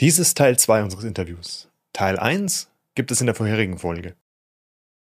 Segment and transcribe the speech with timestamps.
[0.00, 1.66] Dies ist Teil 2 unseres Interviews.
[1.92, 4.14] Teil 1 gibt es in der vorherigen Folge.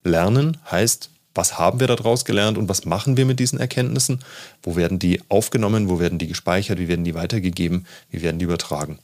[0.05, 4.23] Lernen heißt, was haben wir daraus gelernt und was machen wir mit diesen Erkenntnissen?
[4.63, 5.89] Wo werden die aufgenommen?
[5.89, 6.79] Wo werden die gespeichert?
[6.79, 7.85] Wie werden die weitergegeben?
[8.09, 8.99] Wie werden die übertragen?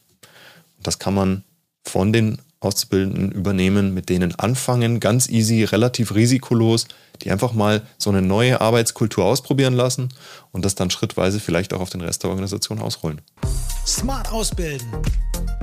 [0.78, 1.44] Und das kann man
[1.84, 6.88] von den Auszubildenden übernehmen, mit denen anfangen, ganz easy, relativ risikolos,
[7.22, 10.08] die einfach mal so eine neue Arbeitskultur ausprobieren lassen
[10.54, 13.20] und das dann schrittweise vielleicht auch auf den Rest der Organisation ausrollen.
[13.86, 14.88] Smart Ausbilden,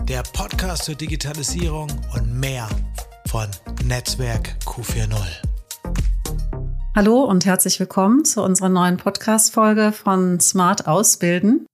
[0.03, 2.69] der Podcast zur Digitalisierung und mehr
[3.29, 3.47] von
[3.85, 5.15] Netzwerk Q40.
[6.97, 11.67] Hallo und herzlich willkommen zu unserer neuen Podcast-Folge von Smart Ausbilden.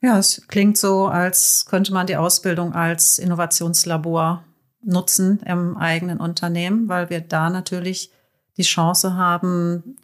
[0.00, 4.42] Ja, es klingt so, als könnte man die Ausbildung als Innovationslabor
[4.82, 8.10] nutzen im eigenen Unternehmen, weil wir da natürlich
[8.56, 9.98] die Chance haben,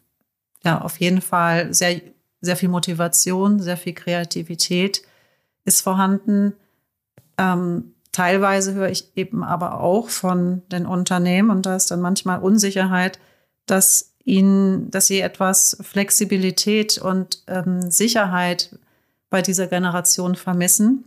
[0.63, 1.99] ja, auf jeden Fall sehr,
[2.41, 5.01] sehr viel Motivation, sehr viel Kreativität
[5.67, 6.53] ist vorhanden.
[7.37, 12.39] Ähm, teilweise höre ich eben aber auch von den Unternehmen, und da ist dann manchmal
[12.39, 13.19] Unsicherheit,
[13.67, 18.79] dass ihnen, dass sie etwas Flexibilität und ähm, Sicherheit
[19.29, 21.05] bei dieser Generation vermissen.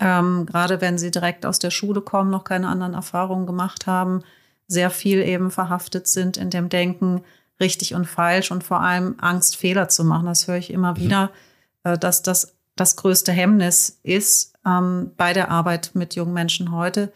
[0.00, 4.22] Ähm, gerade wenn sie direkt aus der Schule kommen, noch keine anderen Erfahrungen gemacht haben,
[4.68, 7.22] sehr viel eben verhaftet sind in dem Denken,
[7.60, 10.26] richtig und falsch und vor allem Angst, Fehler zu machen.
[10.26, 10.96] Das höre ich immer mhm.
[10.96, 11.30] wieder,
[11.84, 17.12] äh, dass das das größte Hemmnis ist ähm, bei der Arbeit mit jungen Menschen heute.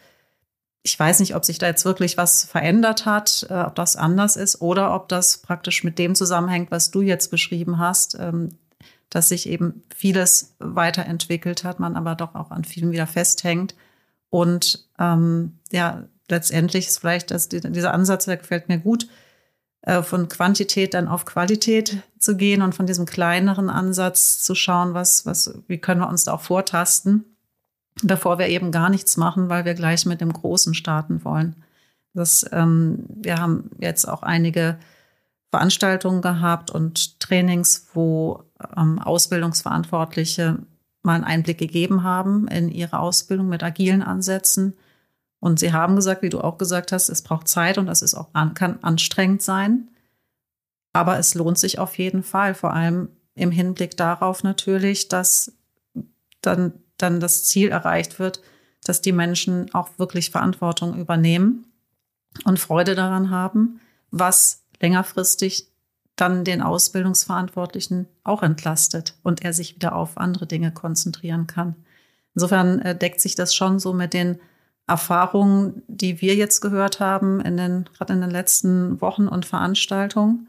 [0.83, 4.35] Ich weiß nicht, ob sich da jetzt wirklich was verändert hat, äh, ob das anders
[4.35, 8.57] ist oder ob das praktisch mit dem zusammenhängt, was du jetzt beschrieben hast, ähm,
[9.11, 13.75] dass sich eben vieles weiterentwickelt hat, man aber doch auch an vielem wieder festhängt.
[14.29, 19.07] Und ähm, ja, letztendlich ist vielleicht das, dieser Ansatz, der gefällt mir gut,
[20.03, 25.25] von Quantität dann auf Qualität zu gehen und von diesem kleineren Ansatz zu schauen, was,
[25.25, 27.25] was, wie können wir uns da auch vortasten,
[28.03, 31.55] bevor wir eben gar nichts machen, weil wir gleich mit dem Großen starten wollen.
[32.13, 34.77] Das, ähm, wir haben jetzt auch einige
[35.49, 38.43] Veranstaltungen gehabt und Trainings, wo
[38.77, 40.59] ähm, Ausbildungsverantwortliche
[41.03, 44.75] mal einen Einblick gegeben haben in ihre Ausbildung mit agilen Ansätzen.
[45.41, 48.13] Und sie haben gesagt, wie du auch gesagt hast, es braucht Zeit und das ist
[48.13, 49.89] auch an, kann anstrengend sein.
[50.93, 55.53] Aber es lohnt sich auf jeden Fall, vor allem im Hinblick darauf natürlich, dass
[56.41, 58.41] dann, dann das Ziel erreicht wird,
[58.83, 61.65] dass die Menschen auch wirklich Verantwortung übernehmen
[62.45, 63.79] und Freude daran haben,
[64.11, 65.71] was längerfristig
[66.15, 71.75] dann den Ausbildungsverantwortlichen auch entlastet und er sich wieder auf andere Dinge konzentrieren kann.
[72.35, 74.39] Insofern äh, deckt sich das schon so mit den
[74.91, 80.47] Erfahrungen, die wir jetzt gehört haben, in den, gerade in den letzten Wochen und Veranstaltungen.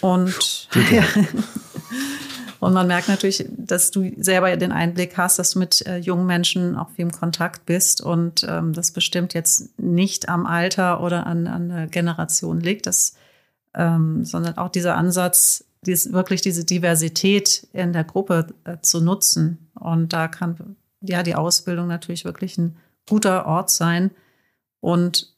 [0.00, 1.04] Und, ja.
[2.60, 6.26] und man merkt natürlich, dass du selber den Einblick hast, dass du mit äh, jungen
[6.26, 11.26] Menschen auch viel im Kontakt bist und ähm, das bestimmt jetzt nicht am Alter oder
[11.26, 12.86] an, an der Generation liegt.
[12.86, 13.14] Das
[13.74, 19.70] ähm, sondern auch dieser Ansatz, dies, wirklich diese Diversität in der Gruppe äh, zu nutzen.
[19.74, 22.76] Und da kann ja die Ausbildung natürlich wirklich ein
[23.08, 24.10] guter Ort sein.
[24.80, 25.34] Und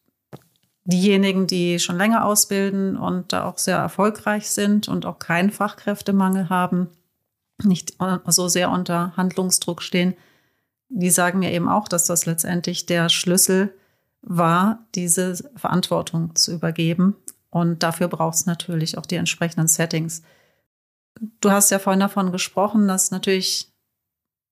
[0.84, 6.50] diejenigen, die schon länger ausbilden und da auch sehr erfolgreich sind und auch keinen Fachkräftemangel
[6.50, 6.88] haben,
[7.62, 10.14] nicht so sehr unter Handlungsdruck stehen,
[10.88, 13.74] die sagen mir eben auch, dass das letztendlich der Schlüssel
[14.20, 17.16] war, diese Verantwortung zu übergeben
[17.50, 20.22] und dafür braucht es natürlich auch die entsprechenden Settings.
[21.40, 23.72] Du hast ja vorhin davon gesprochen, dass natürlich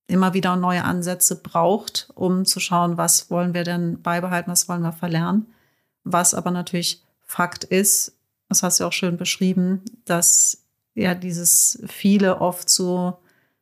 [0.07, 4.83] immer wieder neue Ansätze braucht, um zu schauen, was wollen wir denn beibehalten, was wollen
[4.83, 5.47] wir verlernen.
[6.05, 8.13] Was aber natürlich Fakt ist,
[8.49, 10.65] das hast du auch schön beschrieben, dass
[10.95, 13.15] ja dieses viele oft zu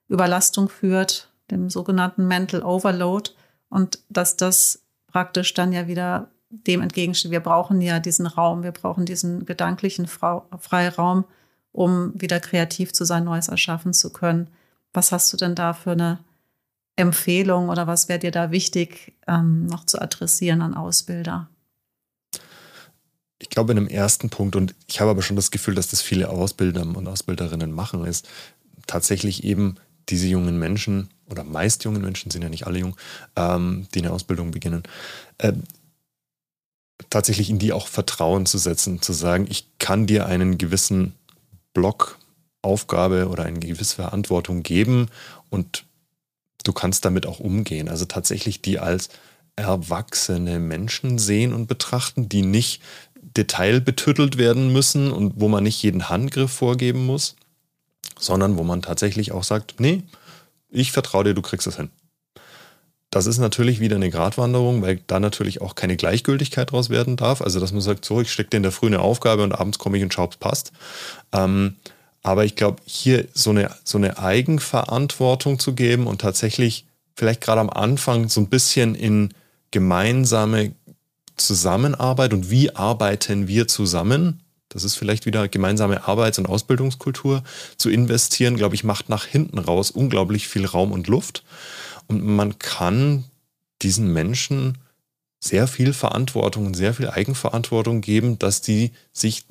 [0.09, 3.31] Überlastung führt, dem sogenannten Mental Overload
[3.69, 8.73] und dass das praktisch dann ja wieder dem entgegensteht, wir brauchen ja diesen Raum, wir
[8.73, 11.25] brauchen diesen gedanklichen Freiraum,
[11.71, 14.49] um wieder kreativ zu sein, Neues erschaffen zu können.
[14.93, 16.19] Was hast du denn da für eine
[17.01, 21.49] Empfehlung oder was wäre dir da wichtig, ähm, noch zu adressieren an Ausbilder?
[23.39, 26.03] Ich glaube, in dem ersten Punkt, und ich habe aber schon das Gefühl, dass das
[26.03, 28.29] viele Ausbilder und Ausbilderinnen machen, ist
[28.87, 29.77] tatsächlich eben
[30.09, 32.97] diese jungen Menschen, oder meist jungen Menschen, sind ja nicht alle jung,
[33.37, 34.83] ähm, die eine Ausbildung beginnen,
[35.39, 35.53] äh,
[37.09, 41.15] tatsächlich in die auch Vertrauen zu setzen, zu sagen, ich kann dir einen gewissen
[41.73, 42.19] Block
[42.63, 45.09] Aufgabe oder eine gewisse Verantwortung geben
[45.49, 45.85] und
[46.65, 47.89] du kannst damit auch umgehen.
[47.89, 49.09] Also tatsächlich die als
[49.57, 52.83] erwachsene Menschen sehen und betrachten, die nicht
[53.37, 57.37] detailbetüttelt werden müssen und wo man nicht jeden Handgriff vorgeben muss,
[58.19, 60.03] sondern wo man tatsächlich auch sagt, nee,
[60.71, 61.91] ich vertraue dir, du kriegst es hin.
[63.11, 67.43] das ist natürlich wieder eine Gratwanderung, weil da natürlich auch keine Gleichgültigkeit draus werden darf.
[67.43, 69.79] Also, dass man sagt, so, ich stecke dir in der Früh eine Aufgabe und abends
[69.79, 70.73] komme ich und es passt.
[71.33, 71.77] Ähm,
[72.23, 77.61] aber ich glaube, hier so eine, so eine Eigenverantwortung zu geben und tatsächlich vielleicht gerade
[77.61, 79.35] am Anfang so ein bisschen in
[79.71, 80.73] gemeinsame
[81.37, 87.43] Zusammenarbeit und wie arbeiten wir zusammen, das ist vielleicht wieder gemeinsame Arbeits- und Ausbildungskultur
[87.77, 91.43] zu investieren, glaube ich, macht nach hinten raus unglaublich viel Raum und Luft.
[92.07, 93.25] Und man kann
[93.83, 94.79] diesen Menschen
[95.41, 99.45] sehr viel Verantwortung und sehr viel Eigenverantwortung geben, dass die sich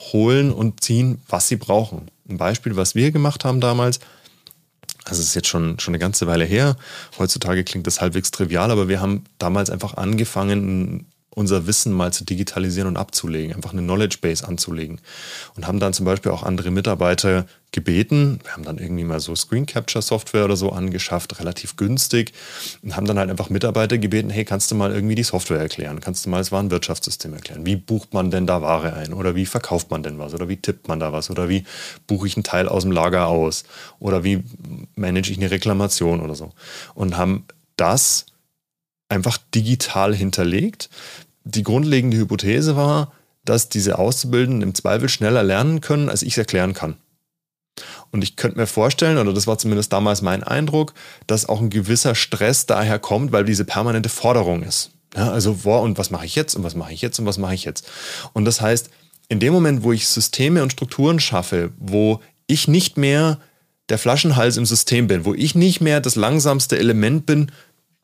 [0.00, 2.10] holen und ziehen, was sie brauchen.
[2.28, 4.00] Ein Beispiel, was wir gemacht haben damals,
[5.04, 6.76] also es ist jetzt schon, schon eine ganze Weile her.
[7.18, 12.24] Heutzutage klingt das halbwegs trivial, aber wir haben damals einfach angefangen, unser Wissen mal zu
[12.24, 15.02] digitalisieren und abzulegen, einfach eine Knowledge Base anzulegen.
[15.54, 18.38] Und haben dann zum Beispiel auch andere Mitarbeiter gebeten.
[18.42, 22.32] Wir haben dann irgendwie mal so Screen Capture Software oder so angeschafft, relativ günstig.
[22.82, 26.00] Und haben dann halt einfach Mitarbeiter gebeten, hey, kannst du mal irgendwie die Software erklären?
[26.00, 27.66] Kannst du mal das Warenwirtschaftssystem erklären?
[27.66, 29.12] Wie bucht man denn da Ware ein?
[29.12, 30.32] Oder wie verkauft man denn was?
[30.32, 31.28] Oder wie tippt man da was?
[31.28, 31.64] Oder wie
[32.06, 33.64] buche ich einen Teil aus dem Lager aus?
[33.98, 34.42] Oder wie
[34.94, 36.52] manage ich eine Reklamation oder so?
[36.94, 37.44] Und haben
[37.76, 38.24] das
[39.08, 40.90] einfach digital hinterlegt
[41.46, 43.12] die grundlegende Hypothese war,
[43.44, 46.96] dass diese Auszubildenden im Zweifel schneller lernen können, als ich es erklären kann.
[48.10, 50.94] Und ich könnte mir vorstellen, oder das war zumindest damals mein Eindruck,
[51.26, 54.90] dass auch ein gewisser Stress daher kommt, weil diese permanente Forderung ist.
[55.14, 57.38] Ja, also, wo und was mache ich jetzt und was mache ich jetzt und was
[57.38, 57.88] mache ich jetzt?
[58.32, 58.90] Und das heißt,
[59.28, 63.38] in dem Moment, wo ich Systeme und Strukturen schaffe, wo ich nicht mehr
[63.88, 67.52] der Flaschenhals im System bin, wo ich nicht mehr das langsamste Element bin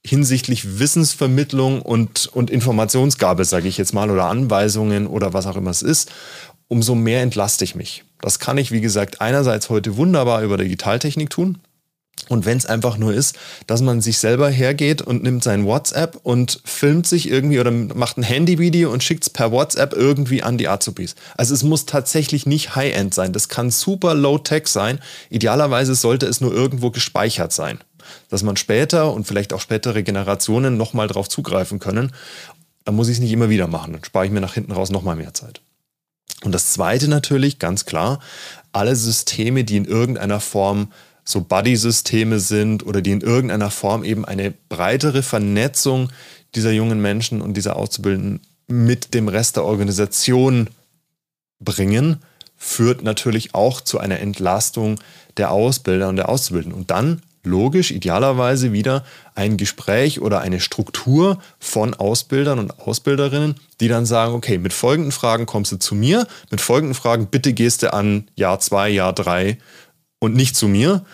[0.05, 5.71] hinsichtlich Wissensvermittlung und, und Informationsgabe, sage ich jetzt mal, oder Anweisungen oder was auch immer
[5.71, 6.11] es ist,
[6.69, 8.05] umso mehr entlaste ich mich.
[8.21, 11.59] Das kann ich, wie gesagt, einerseits heute wunderbar über Digitaltechnik tun.
[12.29, 16.21] Und wenn es einfach nur ist, dass man sich selber hergeht und nimmt sein WhatsApp
[16.23, 20.57] und filmt sich irgendwie oder macht ein Handyvideo und schickt es per WhatsApp irgendwie an
[20.57, 21.15] die Azubis.
[21.37, 23.33] Also es muss tatsächlich nicht High-End sein.
[23.33, 25.01] Das kann super Low-Tech sein.
[25.31, 27.79] Idealerweise sollte es nur irgendwo gespeichert sein
[28.29, 32.13] dass man später und vielleicht auch spätere Generationen nochmal drauf zugreifen können,
[32.85, 33.93] dann muss ich es nicht immer wieder machen.
[33.93, 35.61] Dann spare ich mir nach hinten raus nochmal mehr Zeit.
[36.45, 38.21] Und das Zweite natürlich, ganz klar,
[38.73, 40.89] alle Systeme, die in irgendeiner Form
[41.25, 46.11] so Buddy-Systeme sind oder die in irgendeiner Form eben eine breitere Vernetzung
[46.55, 50.69] dieser jungen Menschen und dieser Auszubildenden mit dem Rest der Organisation
[51.61, 52.19] bringen,
[52.57, 55.01] führt natürlich auch zu einer Entlastung
[55.37, 56.79] der Ausbilder und der Auszubildenden.
[56.79, 59.05] Und dann logisch, idealerweise wieder
[59.35, 65.13] ein Gespräch oder eine Struktur von Ausbildern und Ausbilderinnen, die dann sagen, okay, mit folgenden
[65.13, 69.13] Fragen kommst du zu mir, mit folgenden Fragen bitte gehst du an Jahr zwei, Jahr
[69.13, 69.59] drei
[70.21, 71.05] und nicht zu mir.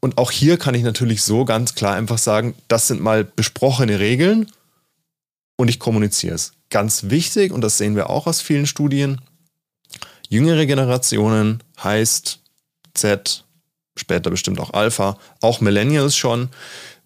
[0.00, 3.98] Und auch hier kann ich natürlich so ganz klar einfach sagen, das sind mal besprochene
[3.98, 4.46] Regeln
[5.56, 6.52] und ich kommuniziere es.
[6.70, 9.20] Ganz wichtig, und das sehen wir auch aus vielen Studien,
[10.28, 12.40] jüngere Generationen heißt
[12.94, 13.44] Z,
[13.98, 16.48] später bestimmt auch Alpha, auch Millennials schon,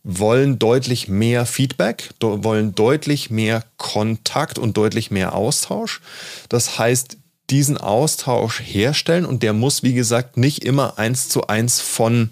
[0.04, 6.00] wollen deutlich mehr Feedback, wollen deutlich mehr Kontakt und deutlich mehr Austausch.
[6.48, 7.18] Das heißt,
[7.50, 12.30] diesen Austausch herstellen und der muss, wie gesagt, nicht immer eins zu eins von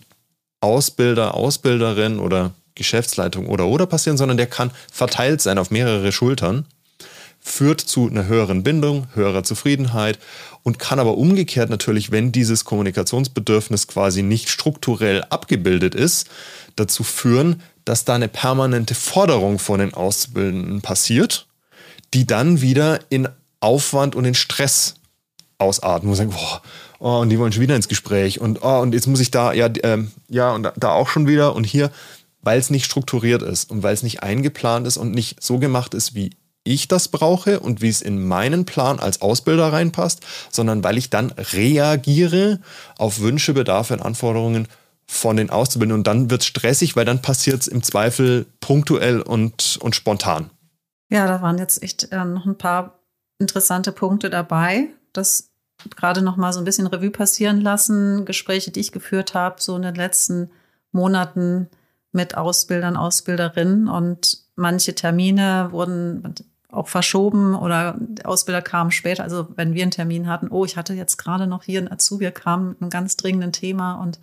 [0.61, 6.67] Ausbilder, Ausbilderin oder Geschäftsleitung oder oder passieren, sondern der kann verteilt sein auf mehrere Schultern,
[7.41, 10.19] führt zu einer höheren Bindung, höherer Zufriedenheit
[10.63, 16.29] und kann aber umgekehrt natürlich, wenn dieses Kommunikationsbedürfnis quasi nicht strukturell abgebildet ist,
[16.77, 21.47] dazu führen, dass da eine permanente Forderung von den Auszubildenden passiert,
[22.13, 23.29] die dann wieder in
[23.61, 24.97] Aufwand und in Stress
[25.59, 26.63] ausatmen, sie sagen, boah,
[26.99, 29.53] oh, und die wollen schon wieder ins Gespräch und oh, und jetzt muss ich da,
[29.53, 31.91] ja, äh, ja, und da auch schon wieder und hier,
[32.43, 35.95] weil es nicht strukturiert ist und weil es nicht eingeplant ist und nicht so gemacht
[35.95, 36.31] ist, wie
[36.65, 41.11] ich das brauche und wie es in meinen Plan als Ausbilder reinpasst, sondern weil ich
[41.11, 42.61] dann reagiere
[42.99, 44.69] auf Wünsche, Bedarfe und Anforderungen
[45.07, 46.01] von den Auszubildenden.
[46.01, 50.51] Und dann wird es stressig, weil dann passiert es im Zweifel punktuell und, und spontan.
[51.11, 53.01] Ja, da waren jetzt echt äh, noch ein paar
[53.39, 54.89] interessante Punkte dabei.
[55.13, 55.51] Das
[55.97, 58.25] gerade noch mal so ein bisschen Revue passieren lassen.
[58.25, 60.51] Gespräche, die ich geführt habe, so in den letzten
[60.93, 61.69] Monaten
[62.13, 66.35] mit Ausbildern, Ausbilderinnen und manche Termine wurden
[66.73, 69.23] auch verschoben oder Ausbilder kamen später.
[69.23, 72.31] Also wenn wir einen Termin hatten, oh, ich hatte jetzt gerade noch hier einen Azubi,
[72.31, 74.19] kam mit einem ganz dringenden Thema und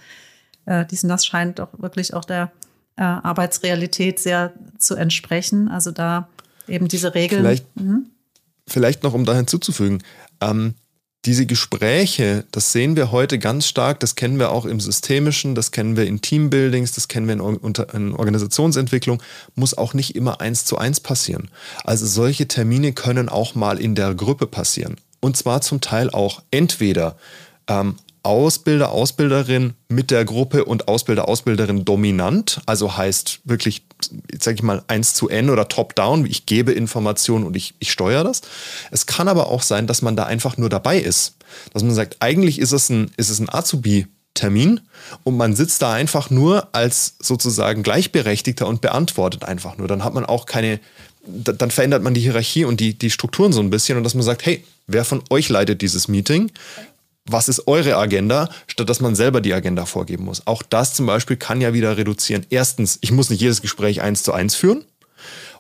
[0.65, 2.51] äh, dies und das scheint doch wirklich auch der
[2.95, 5.67] äh, Arbeitsrealität sehr zu entsprechen.
[5.69, 6.27] Also da
[6.67, 7.41] eben diese Regeln.
[7.41, 8.07] Vielleicht, mhm.
[8.67, 10.03] vielleicht noch, um da hinzuzufügen,
[10.41, 10.75] ähm,
[11.27, 15.71] diese Gespräche, das sehen wir heute ganz stark, das kennen wir auch im Systemischen, das
[15.71, 19.21] kennen wir in Teambuildings, das kennen wir in, in, Organisationsentwicklung,
[19.53, 21.49] muss auch nicht immer eins zu eins passieren.
[21.83, 24.95] Also solche Termine können auch mal in der Gruppe passieren.
[25.19, 27.17] Und zwar zum Teil auch entweder
[27.67, 33.83] ähm, Ausbilder, Ausbilderin mit der Gruppe und Ausbilder, Ausbilderin dominant, also heißt wirklich,
[34.37, 38.25] sage ich mal, 1 zu N oder Top-Down, ich gebe Informationen und ich, ich steuere
[38.25, 38.41] das.
[38.91, 41.37] Es kann aber auch sein, dass man da einfach nur dabei ist.
[41.73, 44.81] Dass man sagt, eigentlich ist es ein, ist es ein Azubi, Termin
[45.23, 49.87] und man sitzt da einfach nur als sozusagen Gleichberechtigter und beantwortet einfach nur.
[49.87, 50.79] Dann hat man auch keine,
[51.25, 54.23] dann verändert man die Hierarchie und die, die Strukturen so ein bisschen und dass man
[54.23, 56.51] sagt, hey, wer von euch leitet dieses Meeting?
[57.29, 60.45] Was ist eure Agenda, statt dass man selber die Agenda vorgeben muss.
[60.47, 62.45] Auch das zum Beispiel kann ja wieder reduzieren.
[62.49, 64.85] Erstens, ich muss nicht jedes Gespräch eins zu eins führen.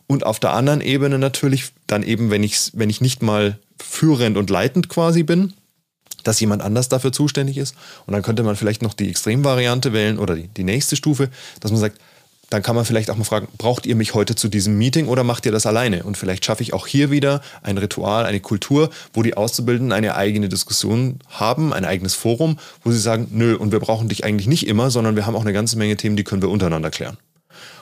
[0.07, 4.37] Und auf der anderen Ebene natürlich dann eben, wenn ich, wenn ich nicht mal führend
[4.37, 5.53] und leitend quasi bin,
[6.23, 7.75] dass jemand anders dafür zuständig ist.
[8.05, 11.71] Und dann könnte man vielleicht noch die Extremvariante wählen oder die, die nächste Stufe, dass
[11.71, 11.99] man sagt,
[12.49, 15.23] dann kann man vielleicht auch mal fragen, braucht ihr mich heute zu diesem Meeting oder
[15.23, 16.03] macht ihr das alleine?
[16.03, 20.15] Und vielleicht schaffe ich auch hier wieder ein Ritual, eine Kultur, wo die Auszubildenden eine
[20.15, 24.47] eigene Diskussion haben, ein eigenes Forum, wo sie sagen, nö, und wir brauchen dich eigentlich
[24.47, 27.17] nicht immer, sondern wir haben auch eine ganze Menge Themen, die können wir untereinander klären.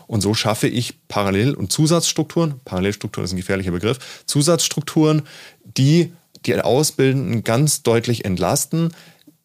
[0.07, 5.23] Und so schaffe ich Parallel- und Zusatzstrukturen, Parallelstrukturen ist ein gefährlicher Begriff, Zusatzstrukturen,
[5.63, 6.13] die
[6.45, 8.93] die Ausbildenden ganz deutlich entlasten.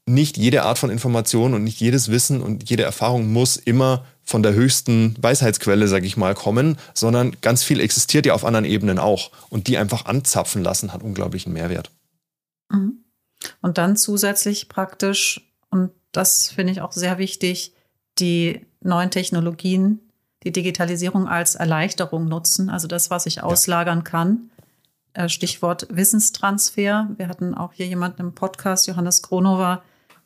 [0.07, 4.45] Nicht jede Art von Information und nicht jedes Wissen und jede Erfahrung muss immer von
[4.45, 9.01] der höchsten Weisheitsquelle, sage ich mal, kommen, sondern ganz viel existiert ja auf anderen Ebenen
[9.01, 9.33] auch.
[9.51, 11.91] Und die einfach anzapfen lassen, hat unglaublichen Mehrwert.
[12.71, 13.05] Mhm.
[13.61, 17.75] Und dann zusätzlich praktisch, und das finde ich auch sehr wichtig,
[18.21, 19.99] die neuen Technologien,
[20.45, 24.51] die Digitalisierung als Erleichterung nutzen, also das, was ich auslagern kann.
[25.13, 27.09] Äh, Stichwort Wissenstransfer.
[27.17, 29.83] Wir hatten auch hier jemanden im Podcast, Johannes Kronover,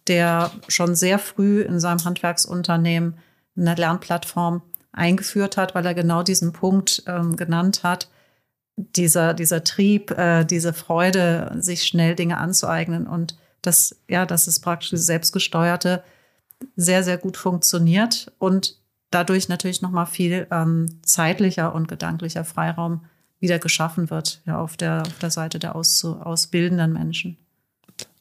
[0.09, 3.15] der schon sehr früh in seinem Handwerksunternehmen
[3.57, 8.09] eine Lernplattform eingeführt hat, weil er genau diesen Punkt ähm, genannt hat.
[8.77, 14.61] Dieser, dieser Trieb, äh, diese Freude, sich schnell Dinge anzueignen und das, ja, dass es
[14.61, 16.03] praktisch selbstgesteuerte
[16.77, 18.79] sehr, sehr gut funktioniert und
[19.11, 23.05] dadurch natürlich nochmal viel ähm, zeitlicher und gedanklicher Freiraum
[23.39, 27.37] wieder geschaffen wird, ja, auf der, auf der Seite der aus, ausbildenden Menschen.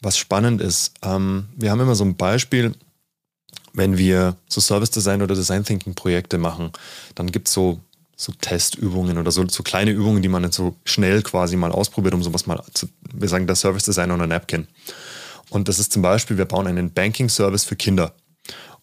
[0.02, 2.74] Was spannend ist, ähm, wir haben immer so ein Beispiel,
[3.74, 6.72] wenn wir so Service Design oder Design Thinking Projekte machen,
[7.16, 7.80] dann gibt es so,
[8.16, 12.14] so Testübungen oder so, so kleine Übungen, die man dann so schnell quasi mal ausprobiert,
[12.14, 14.68] um sowas mal zu, wir sagen der Service Design oder Napkin.
[15.50, 18.14] Und das ist zum Beispiel, wir bauen einen Banking Service für Kinder.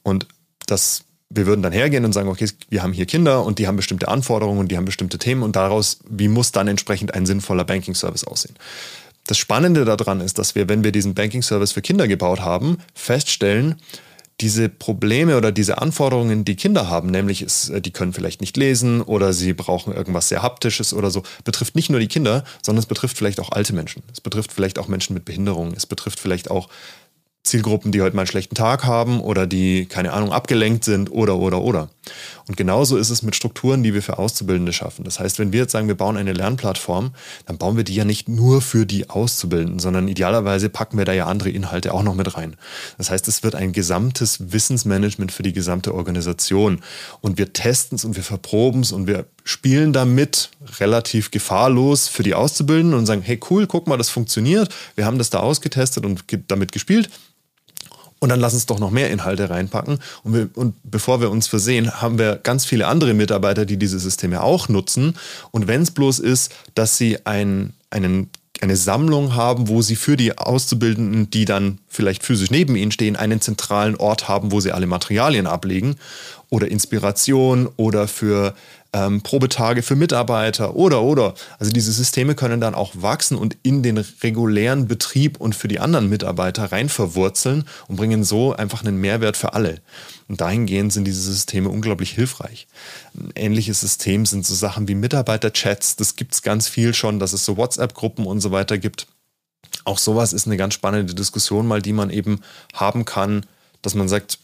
[0.03, 0.27] Und
[0.67, 3.77] das, wir würden dann hergehen und sagen, okay, wir haben hier Kinder und die haben
[3.77, 7.65] bestimmte Anforderungen und die haben bestimmte Themen und daraus, wie muss dann entsprechend ein sinnvoller
[7.65, 8.55] Banking Service aussehen?
[9.27, 12.79] Das Spannende daran ist, dass wir, wenn wir diesen Banking Service für Kinder gebaut haben,
[12.95, 13.77] feststellen,
[14.41, 18.57] diese Probleme oder diese Anforderungen, die Kinder haben, nämlich ist, äh, die können vielleicht nicht
[18.57, 22.81] lesen oder sie brauchen irgendwas sehr haptisches oder so, betrifft nicht nur die Kinder, sondern
[22.81, 24.03] es betrifft vielleicht auch alte Menschen.
[24.13, 25.75] Es betrifft vielleicht auch Menschen mit Behinderungen.
[25.77, 26.69] Es betrifft vielleicht auch
[27.43, 31.37] Zielgruppen, die heute mal einen schlechten Tag haben oder die, keine Ahnung, abgelenkt sind oder,
[31.37, 31.89] oder, oder.
[32.51, 35.05] Und genauso ist es mit Strukturen, die wir für Auszubildende schaffen.
[35.05, 37.13] Das heißt, wenn wir jetzt sagen, wir bauen eine Lernplattform,
[37.47, 41.13] dann bauen wir die ja nicht nur für die Auszubildenden, sondern idealerweise packen wir da
[41.13, 42.57] ja andere Inhalte auch noch mit rein.
[42.99, 46.81] Das heißt, es wird ein gesamtes Wissensmanagement für die gesamte Organisation.
[47.21, 52.25] Und wir testen es und wir verproben es und wir spielen damit relativ gefahrlos für
[52.25, 54.75] die Auszubildenden und sagen, hey cool, guck mal, das funktioniert.
[54.97, 57.11] Wir haben das da ausgetestet und damit gespielt
[58.21, 59.99] und dann lass uns doch noch mehr Inhalte reinpacken.
[60.23, 63.99] Und, wir, und bevor wir uns versehen, haben wir ganz viele andere Mitarbeiter, die diese
[63.99, 65.17] Systeme auch nutzen.
[65.51, 68.29] Und wenn es bloß ist, dass sie ein, einen,
[68.61, 73.17] eine Sammlung haben, wo sie für die Auszubildenden, die dann vielleicht physisch neben ihnen stehen,
[73.17, 75.97] einen zentralen Ort haben, wo sie alle Materialien ablegen
[76.51, 78.55] oder Inspiration oder für
[78.93, 81.35] ähm, Probetage für Mitarbeiter oder oder.
[81.59, 85.79] Also diese Systeme können dann auch wachsen und in den regulären Betrieb und für die
[85.79, 89.81] anderen Mitarbeiter rein verwurzeln und bringen so einfach einen Mehrwert für alle.
[90.29, 92.67] Und dahingehend sind diese Systeme unglaublich hilfreich.
[93.15, 95.97] Ein ähnliches System sind so Sachen wie Mitarbeiterchats.
[95.97, 99.07] Das gibt es ganz viel schon, dass es so WhatsApp-Gruppen und so weiter gibt.
[99.85, 102.41] Auch sowas ist eine ganz spannende Diskussion mal, die man eben
[102.75, 103.47] haben kann,
[103.83, 104.39] dass man sagt,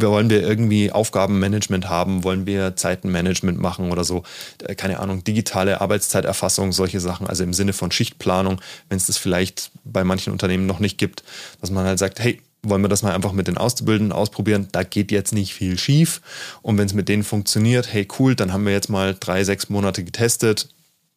[0.00, 4.22] wollen wir irgendwie Aufgabenmanagement haben, wollen wir Zeitenmanagement machen oder so,
[4.64, 9.16] äh, keine Ahnung, digitale Arbeitszeiterfassung, solche Sachen, also im Sinne von Schichtplanung, wenn es das
[9.16, 11.22] vielleicht bei manchen Unternehmen noch nicht gibt,
[11.60, 14.68] dass man halt sagt, hey, wollen wir das mal einfach mit den Auszubildenden ausprobieren.
[14.70, 16.20] Da geht jetzt nicht viel schief.
[16.62, 19.68] Und wenn es mit denen funktioniert, hey cool, dann haben wir jetzt mal drei, sechs
[19.68, 20.68] Monate getestet.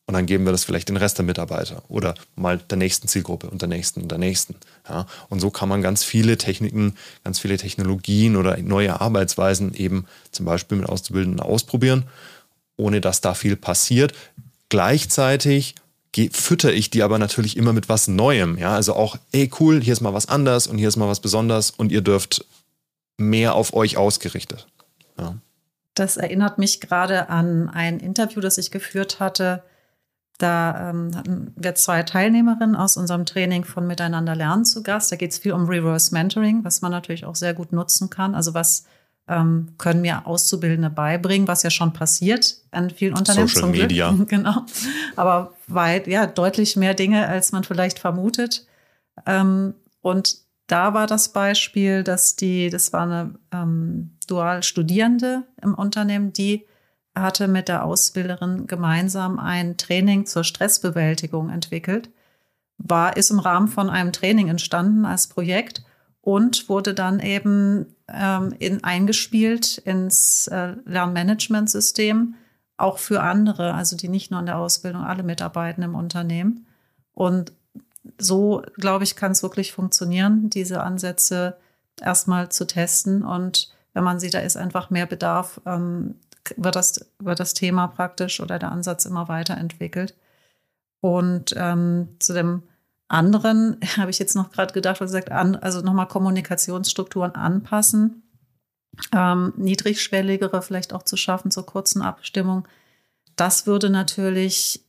[0.08, 3.50] Und dann geben wir das vielleicht den Rest der Mitarbeiter oder mal der nächsten Zielgruppe
[3.50, 4.56] und der nächsten und der nächsten.
[4.88, 6.94] Ja, und so kann man ganz viele Techniken,
[7.24, 12.04] ganz viele Technologien oder neue Arbeitsweisen eben zum Beispiel mit Auszubildenden ausprobieren,
[12.78, 14.14] ohne dass da viel passiert.
[14.70, 15.74] Gleichzeitig
[16.32, 18.60] fütter ich die aber natürlich immer mit was Neuem.
[18.60, 21.20] Ja, also auch, ey, cool, hier ist mal was anders und hier ist mal was
[21.20, 22.46] Besonderes und ihr dürft
[23.18, 24.68] mehr auf euch ausgerichtet.
[25.18, 25.36] Ja.
[25.96, 29.64] Das erinnert mich gerade an ein Interview, das ich geführt hatte
[30.38, 35.12] da ähm, hatten wir zwei Teilnehmerinnen aus unserem Training von Miteinander lernen zu Gast.
[35.12, 38.36] Da geht es viel um Reverse Mentoring, was man natürlich auch sehr gut nutzen kann.
[38.36, 38.86] Also was
[39.28, 43.48] ähm, können mir Auszubildende beibringen, was ja schon passiert an vielen Unternehmen.
[43.48, 44.12] Social Media.
[44.28, 44.66] genau.
[45.16, 48.68] Aber weit, ja, deutlich mehr Dinge, als man vielleicht vermutet.
[49.26, 50.38] Ähm, und
[50.68, 56.66] da war das Beispiel, dass die, das war eine ähm, Dual-Studierende im Unternehmen, die
[57.16, 62.10] hatte mit der Ausbilderin gemeinsam ein Training zur Stressbewältigung entwickelt.
[62.78, 65.84] War, ist im Rahmen von einem Training entstanden als Projekt
[66.22, 72.36] und wurde dann eben ähm, in, eingespielt ins äh, Lernmanagementsystem,
[72.78, 76.66] auch für andere, also die nicht nur in der Ausbildung, alle mitarbeiten im Unternehmen.
[77.14, 77.54] Und
[78.18, 81.58] so, glaube ich, kann es wirklich funktionieren, diese Ansätze
[82.02, 83.24] erstmal zu testen.
[83.24, 86.16] Und wenn man sieht, da ist einfach mehr Bedarf, ähm,
[86.58, 90.16] wird das, wird das Thema praktisch oder der Ansatz immer weiterentwickelt.
[91.02, 92.64] Und ähm, zu dem
[93.08, 98.24] anderen habe ich jetzt noch gerade gedacht, was gesagt, an, also nochmal Kommunikationsstrukturen anpassen,
[99.14, 102.68] ähm, niedrigschwelligere vielleicht auch zu schaffen zur kurzen Abstimmung.
[103.36, 104.86] Das würde natürlich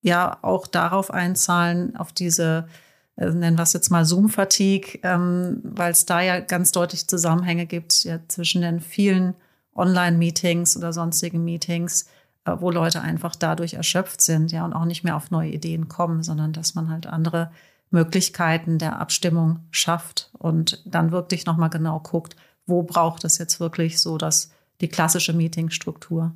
[0.00, 2.68] ja auch darauf einzahlen, auf diese,
[3.16, 7.66] äh, nennen wir es jetzt mal Zoom-Fatigue, ähm, weil es da ja ganz deutlich Zusammenhänge
[7.66, 9.34] gibt ja, zwischen den vielen
[9.74, 12.06] Online-Meetings oder sonstigen Meetings,
[12.44, 15.88] äh, wo Leute einfach dadurch erschöpft sind, ja, und auch nicht mehr auf neue Ideen
[15.88, 17.50] kommen, sondern dass man halt andere
[17.90, 24.00] Möglichkeiten der Abstimmung schafft und dann wirklich nochmal genau guckt, wo braucht es jetzt wirklich
[24.00, 24.50] so dass
[24.80, 26.34] die klassische Meetingstruktur.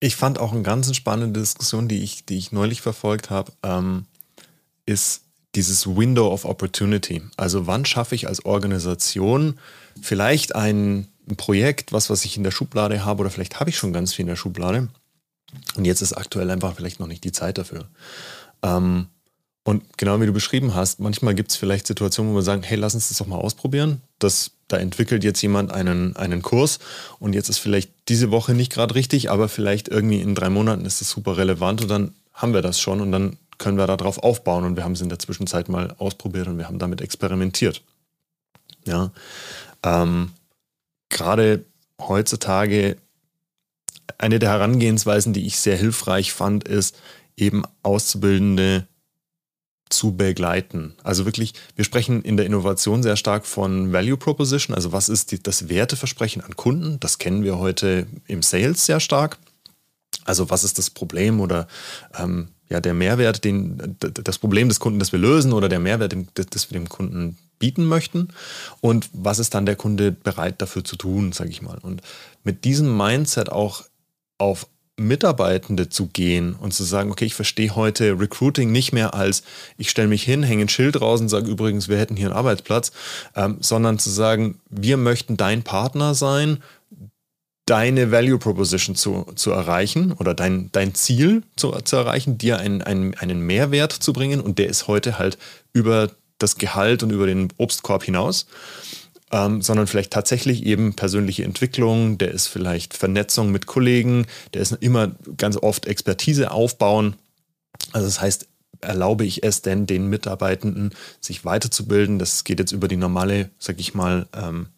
[0.00, 4.06] Ich fand auch eine ganz spannende Diskussion, die ich, die ich neulich verfolgt habe, ähm,
[4.86, 7.22] ist dieses Window of Opportunity.
[7.36, 9.58] Also wann schaffe ich als Organisation
[10.02, 13.92] vielleicht ein, Projekt, was, was ich in der Schublade habe, oder vielleicht habe ich schon
[13.92, 14.88] ganz viel in der Schublade.
[15.76, 17.88] Und jetzt ist aktuell einfach vielleicht noch nicht die Zeit dafür.
[18.62, 19.06] Ähm,
[19.62, 22.78] und genau wie du beschrieben hast, manchmal gibt es vielleicht Situationen, wo wir sagen, hey,
[22.78, 24.00] lass uns das doch mal ausprobieren.
[24.18, 26.78] Das, da entwickelt jetzt jemand einen, einen Kurs
[27.18, 30.86] und jetzt ist vielleicht diese Woche nicht gerade richtig, aber vielleicht irgendwie in drei Monaten
[30.86, 34.18] ist es super relevant und dann haben wir das schon und dann können wir darauf
[34.18, 37.82] aufbauen und wir haben es in der Zwischenzeit mal ausprobiert und wir haben damit experimentiert.
[38.86, 39.12] Ja,
[39.84, 40.32] ähm,
[41.08, 41.64] gerade
[42.00, 42.96] heutzutage
[44.18, 46.96] eine der Herangehensweisen, die ich sehr hilfreich fand, ist
[47.36, 48.86] eben Auszubildende
[49.88, 50.94] zu begleiten.
[51.02, 55.32] Also wirklich, wir sprechen in der Innovation sehr stark von Value Proposition, also was ist
[55.32, 57.00] die, das Werteversprechen an Kunden?
[57.00, 59.38] Das kennen wir heute im Sales sehr stark.
[60.24, 61.66] Also was ist das Problem oder
[62.16, 66.14] ähm, ja, der Mehrwert, den, das Problem des Kunden, das wir lösen oder der Mehrwert,
[66.34, 68.30] das wir dem Kunden bieten möchten
[68.80, 71.78] und was ist dann der Kunde bereit dafür zu tun, sage ich mal.
[71.78, 72.02] Und
[72.42, 73.84] mit diesem Mindset auch
[74.38, 79.44] auf Mitarbeitende zu gehen und zu sagen, okay, ich verstehe heute Recruiting nicht mehr als,
[79.78, 82.36] ich stelle mich hin, hänge ein Schild raus und sage übrigens, wir hätten hier einen
[82.36, 82.92] Arbeitsplatz,
[83.36, 86.58] ähm, sondern zu sagen, wir möchten dein Partner sein
[87.70, 92.82] deine Value Proposition zu, zu erreichen oder dein, dein Ziel zu, zu erreichen, dir einen,
[92.82, 95.38] einen, einen Mehrwert zu bringen und der ist heute halt
[95.72, 96.10] über
[96.42, 98.46] das Gehalt und über den Obstkorb hinaus,
[99.30, 104.72] ähm, sondern vielleicht tatsächlich eben persönliche Entwicklung, der ist vielleicht Vernetzung mit Kollegen, der ist
[104.80, 107.14] immer ganz oft Expertise aufbauen.
[107.92, 108.48] Also das heißt,
[108.80, 112.18] erlaube ich es denn den Mitarbeitenden, sich weiterzubilden?
[112.18, 114.68] Das geht jetzt über die normale, sag ich mal, ähm,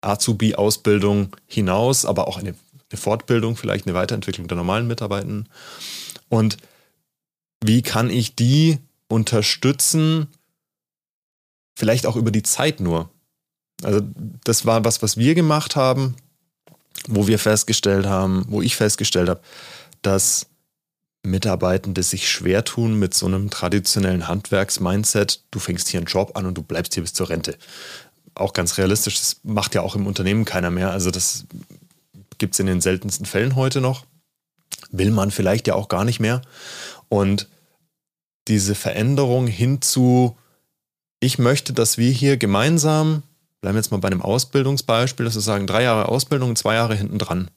[0.00, 2.54] Azubi-Ausbildung hinaus, aber auch eine,
[2.90, 5.48] eine Fortbildung, vielleicht eine Weiterentwicklung der normalen Mitarbeitenden.
[6.28, 6.56] Und
[7.64, 10.26] wie kann ich die unterstützen,
[11.74, 13.10] vielleicht auch über die Zeit nur?
[13.82, 14.00] Also
[14.44, 16.16] das war was, was wir gemacht haben,
[17.08, 19.40] wo wir festgestellt haben, wo ich festgestellt habe,
[20.02, 20.46] dass
[21.24, 25.44] Mitarbeitende sich schwer tun mit so einem traditionellen Handwerks-Mindset.
[25.50, 27.56] Du fängst hier einen Job an und du bleibst hier bis zur Rente
[28.34, 30.90] auch ganz realistisch, das macht ja auch im Unternehmen keiner mehr.
[30.90, 31.44] Also das
[32.38, 34.04] gibt es in den seltensten Fällen heute noch.
[34.90, 36.42] Will man vielleicht ja auch gar nicht mehr.
[37.08, 37.48] Und
[38.48, 40.36] diese Veränderung hin zu,
[41.22, 43.22] ich möchte, dass wir hier gemeinsam
[43.62, 46.74] bleiben wir jetzt mal bei einem Ausbildungsbeispiel, dass wir sagen, drei Jahre Ausbildung und zwei
[46.74, 47.48] Jahre hinten dran.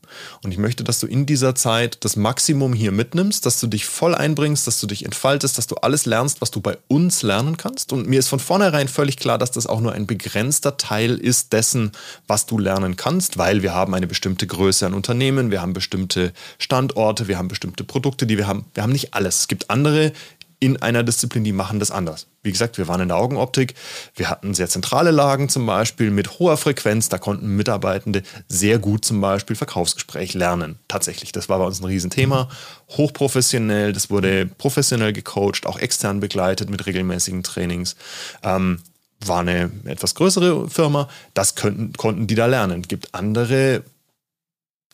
[0.43, 3.87] Und ich möchte, dass du in dieser Zeit das Maximum hier mitnimmst, dass du dich
[3.87, 7.57] voll einbringst, dass du dich entfaltest, dass du alles lernst, was du bei uns lernen
[7.57, 7.91] kannst.
[7.91, 11.53] Und mir ist von vornherein völlig klar, dass das auch nur ein begrenzter Teil ist
[11.53, 11.91] dessen,
[12.27, 16.33] was du lernen kannst, weil wir haben eine bestimmte Größe an Unternehmen, wir haben bestimmte
[16.59, 18.65] Standorte, wir haben bestimmte Produkte, die wir haben.
[18.75, 19.39] Wir haben nicht alles.
[19.39, 20.13] Es gibt andere
[20.59, 22.27] in einer Disziplin, die machen das anders.
[22.41, 23.75] Wie gesagt, wir waren in der Augenoptik,
[24.15, 29.03] wir hatten sehr zentrale Lagen zum Beispiel mit hoher Frequenz, da konnten Mitarbeitende sehr gut
[29.03, 30.79] zum Beispiel Verkaufsgespräch lernen.
[30.87, 32.49] Tatsächlich, das war bei uns ein Riesenthema.
[32.91, 37.95] Hochprofessionell, das wurde professionell gecoacht, auch extern begleitet mit regelmäßigen Trainings.
[38.43, 38.79] Ähm,
[39.25, 42.81] war eine etwas größere Firma, das könnten, konnten die da lernen.
[42.81, 43.83] Es gibt andere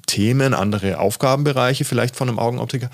[0.05, 2.89] Themen, andere Aufgabenbereiche vielleicht von einem Augenoptiker,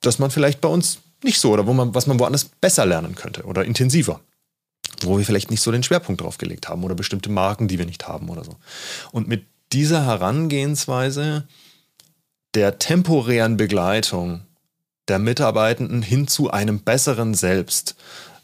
[0.00, 3.14] dass man vielleicht bei uns nicht so oder wo man, was man woanders besser lernen
[3.14, 4.20] könnte oder intensiver.
[5.02, 7.86] Wo wir vielleicht nicht so den Schwerpunkt drauf gelegt haben oder bestimmte Marken, die wir
[7.86, 8.56] nicht haben oder so.
[9.12, 11.46] Und mit dieser Herangehensweise
[12.54, 14.42] der temporären Begleitung
[15.08, 17.96] der Mitarbeitenden hin zu einem besseren Selbst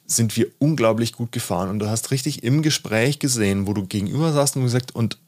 [0.06, 1.70] sind wir unglaublich gut gefahren.
[1.70, 5.18] Und du hast richtig im Gespräch gesehen, wo du gegenüber saßt und gesagt, und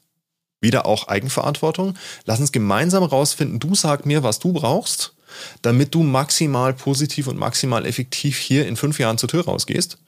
[0.60, 1.94] wieder auch Eigenverantwortung.
[2.24, 5.15] Lass uns gemeinsam rausfinden, du sag mir, was du brauchst
[5.62, 9.98] damit du maximal positiv und maximal effektiv hier in fünf Jahren zur Tür rausgehst.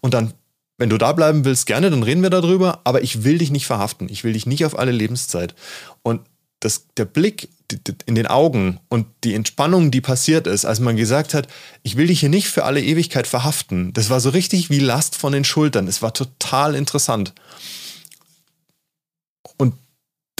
[0.00, 0.32] Und dann,
[0.78, 3.66] wenn du da bleiben willst, gerne, dann reden wir darüber, aber ich will dich nicht
[3.66, 4.08] verhaften.
[4.10, 5.54] Ich will dich nicht auf alle Lebenszeit.
[6.02, 6.20] Und
[6.60, 7.48] das, der Blick
[8.06, 11.48] in den Augen und die Entspannung, die passiert ist, als man gesagt hat,
[11.82, 15.16] ich will dich hier nicht für alle Ewigkeit verhaften, das war so richtig wie Last
[15.16, 15.86] von den Schultern.
[15.86, 17.32] Es war total interessant.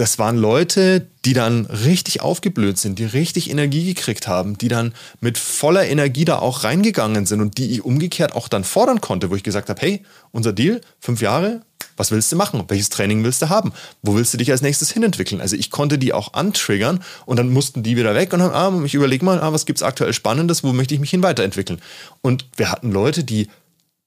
[0.01, 4.95] Das waren Leute, die dann richtig aufgeblüht sind, die richtig Energie gekriegt haben, die dann
[5.21, 9.29] mit voller Energie da auch reingegangen sind und die ich umgekehrt auch dann fordern konnte,
[9.29, 11.61] wo ich gesagt habe, hey, unser Deal, fünf Jahre,
[11.99, 12.65] was willst du machen?
[12.69, 13.75] Welches Training willst du haben?
[14.01, 15.43] Wo willst du dich als nächstes hinentwickeln?
[15.43, 18.85] Also ich konnte die auch antriggern und dann mussten die wieder weg und haben, ah,
[18.87, 21.83] ich überlege mal, ah, was gibt es aktuell Spannendes, wo möchte ich mich hin weiterentwickeln?
[22.23, 23.49] Und wir hatten Leute, die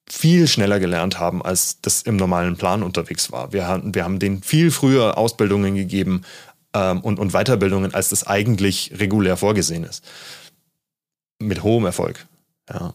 [0.10, 3.54] viel schneller gelernt haben, als das im normalen Plan unterwegs war.
[3.54, 6.24] Wir, hatten, wir haben denen viel früher Ausbildungen gegeben
[6.74, 10.04] ähm, und, und Weiterbildungen, als das eigentlich regulär vorgesehen ist.
[11.40, 12.26] Mit hohem Erfolg.
[12.70, 12.94] Ja.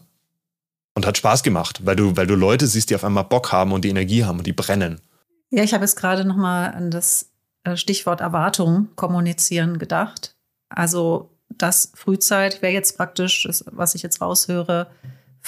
[0.95, 3.71] Und hat Spaß gemacht, weil du, weil du Leute siehst, die auf einmal Bock haben
[3.71, 5.01] und die Energie haben und die brennen.
[5.49, 7.31] Ja, ich habe jetzt gerade nochmal an das
[7.63, 10.35] äh, Stichwort Erwartung kommunizieren gedacht.
[10.69, 14.87] Also das Frühzeit wäre jetzt praktisch, was ich jetzt raushöre,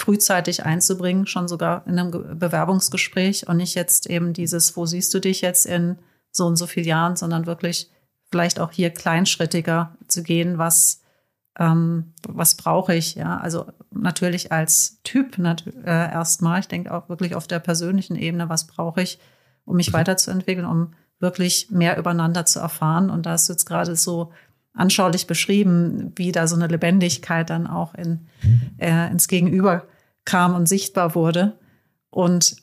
[0.02, 5.20] frühzeitig einzubringen, schon sogar in einem Bewerbungsgespräch und nicht jetzt eben dieses, wo siehst du
[5.20, 6.00] dich jetzt in
[6.32, 7.92] so und so vielen Jahren, sondern wirklich
[8.32, 11.02] vielleicht auch hier kleinschrittiger zu gehen, was,
[11.60, 13.38] ähm, was brauche ich, ja.
[13.38, 18.66] Also natürlich als Typ äh, erstmal, ich denke auch wirklich auf der persönlichen Ebene, was
[18.66, 19.20] brauche ich,
[19.66, 19.98] um mich mhm.
[19.98, 23.12] weiterzuentwickeln, um wirklich mehr übereinander zu erfahren.
[23.12, 24.32] Und da hast du jetzt gerade so
[24.74, 28.28] anschaulich beschrieben, wie da so eine Lebendigkeit dann auch in,
[28.78, 29.86] äh, ins Gegenüber
[30.26, 31.58] kam und sichtbar wurde.
[32.10, 32.56] Und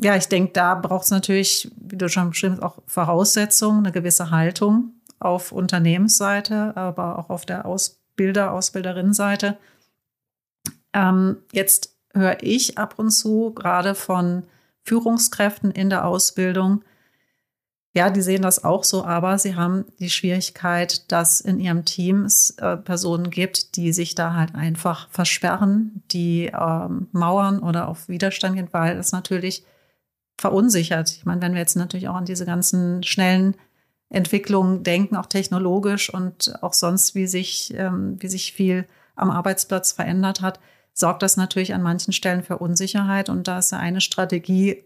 [0.00, 3.92] ja, ich denke, da braucht es natürlich, wie du schon beschrieben hast, auch Voraussetzungen, eine
[3.92, 9.56] gewisse Haltung auf Unternehmensseite, aber auch auf der Ausbilder, Ausbilderinnenseite.
[10.92, 14.44] Ähm, jetzt höre ich ab und zu gerade von
[14.82, 16.84] Führungskräften in der Ausbildung,
[17.96, 22.26] ja, die sehen das auch so, aber sie haben die Schwierigkeit, dass in ihrem Team
[22.26, 28.10] es äh, Personen gibt, die sich da halt einfach versperren, die ähm, mauern oder auf
[28.10, 29.64] Widerstand gehen, weil es natürlich
[30.36, 31.10] verunsichert.
[31.12, 33.56] Ich meine, wenn wir jetzt natürlich auch an diese ganzen schnellen
[34.10, 39.92] Entwicklungen denken, auch technologisch und auch sonst, wie sich, ähm, wie sich viel am Arbeitsplatz
[39.92, 40.60] verändert hat,
[40.92, 43.30] sorgt das natürlich an manchen Stellen für Unsicherheit.
[43.30, 44.84] Und da ist ja eine Strategie,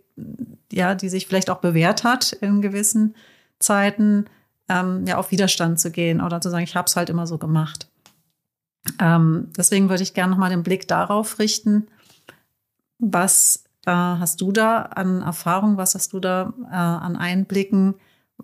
[0.73, 3.15] ja, die sich vielleicht auch bewährt hat in gewissen
[3.59, 4.27] Zeiten,
[4.69, 7.39] ähm, ja, auf Widerstand zu gehen oder zu sagen, ich habe es halt immer so
[7.39, 7.89] gemacht.
[8.99, 11.89] Ähm, deswegen würde ich gerne nochmal den Blick darauf richten.
[12.99, 15.77] Was äh, hast du da an Erfahrung?
[15.77, 17.95] Was hast du da äh, an Einblicken?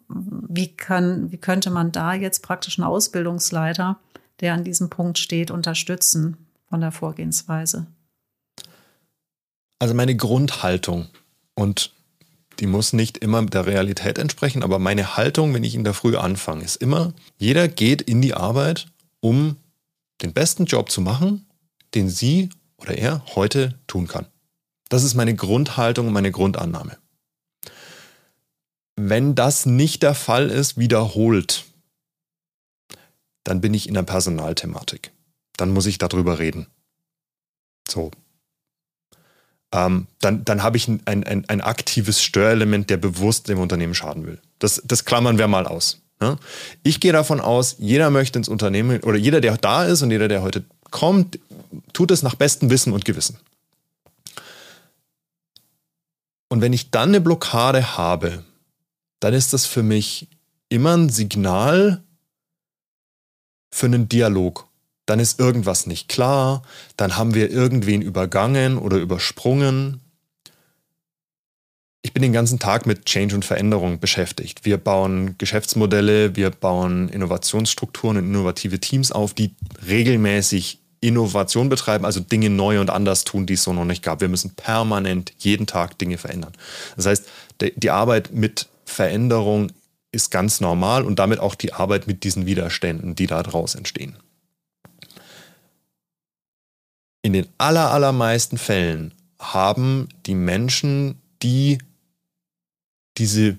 [0.09, 3.99] Wie, kann, wie könnte man da jetzt praktisch einen Ausbildungsleiter,
[4.41, 6.37] der an diesem Punkt steht, unterstützen
[6.69, 7.87] von der Vorgehensweise?
[9.79, 11.07] Also meine Grundhaltung
[11.57, 11.92] und
[12.61, 16.16] die muss nicht immer der Realität entsprechen, aber meine Haltung, wenn ich in der Früh
[16.16, 18.87] anfange, ist immer, jeder geht in die Arbeit,
[19.21, 19.57] um
[20.23, 21.47] den besten Job zu machen,
[21.95, 24.27] den sie oder er heute tun kann.
[24.88, 26.97] Das ist meine Grundhaltung und meine Grundannahme.
[28.97, 31.64] Wenn das nicht der Fall ist, wiederholt,
[33.45, 35.12] dann bin ich in der Personalthematik.
[35.57, 36.66] Dann muss ich darüber reden.
[37.88, 38.11] So.
[39.72, 44.26] Ähm, dann, dann habe ich ein, ein, ein aktives Störelement, der bewusst dem Unternehmen schaden
[44.26, 44.38] will.
[44.59, 46.00] Das, das klammern wir mal aus.
[46.20, 46.38] Ne?
[46.83, 50.29] Ich gehe davon aus, jeder möchte ins Unternehmen oder jeder, der da ist und jeder,
[50.29, 51.38] der heute kommt,
[51.92, 53.38] tut es nach bestem Wissen und Gewissen.
[56.48, 58.44] Und wenn ich dann eine Blockade habe,
[59.20, 60.29] dann ist das für mich
[60.68, 62.02] immer ein Signal
[63.70, 64.68] für einen Dialog.
[65.07, 66.62] Dann ist irgendwas nicht klar,
[66.97, 70.01] dann haben wir irgendwen übergangen oder übersprungen.
[72.03, 74.64] Ich bin den ganzen Tag mit Change und Veränderung beschäftigt.
[74.64, 79.55] Wir bauen Geschäftsmodelle, wir bauen Innovationsstrukturen und innovative Teams auf, die
[79.88, 84.21] regelmäßig Innovation betreiben, also Dinge neu und anders tun, die es so noch nicht gab.
[84.21, 86.53] Wir müssen permanent jeden Tag Dinge verändern.
[86.97, 87.29] Das heißt,
[87.77, 89.73] die Arbeit mit Veränderung
[90.12, 94.16] ist ganz normal und damit auch die Arbeit mit diesen Widerständen, die daraus entstehen.
[97.27, 101.79] In den aller, allermeisten Fällen haben die Menschen, die
[103.19, 103.59] diese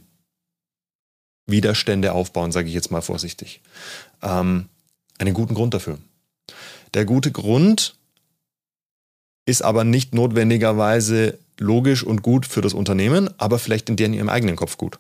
[1.48, 3.60] Widerstände aufbauen, sage ich jetzt mal vorsichtig,
[4.22, 4.70] ähm,
[5.18, 5.98] einen guten Grund dafür.
[6.94, 7.98] Der gute Grund
[9.46, 14.30] ist aber nicht notwendigerweise logisch und gut für das Unternehmen, aber vielleicht in deren ihrem
[14.30, 14.98] eigenen Kopf gut.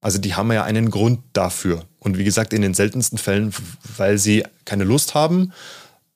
[0.00, 1.84] Also die haben ja einen Grund dafür.
[2.00, 3.54] Und wie gesagt, in den seltensten Fällen,
[3.96, 5.52] weil sie keine Lust haben,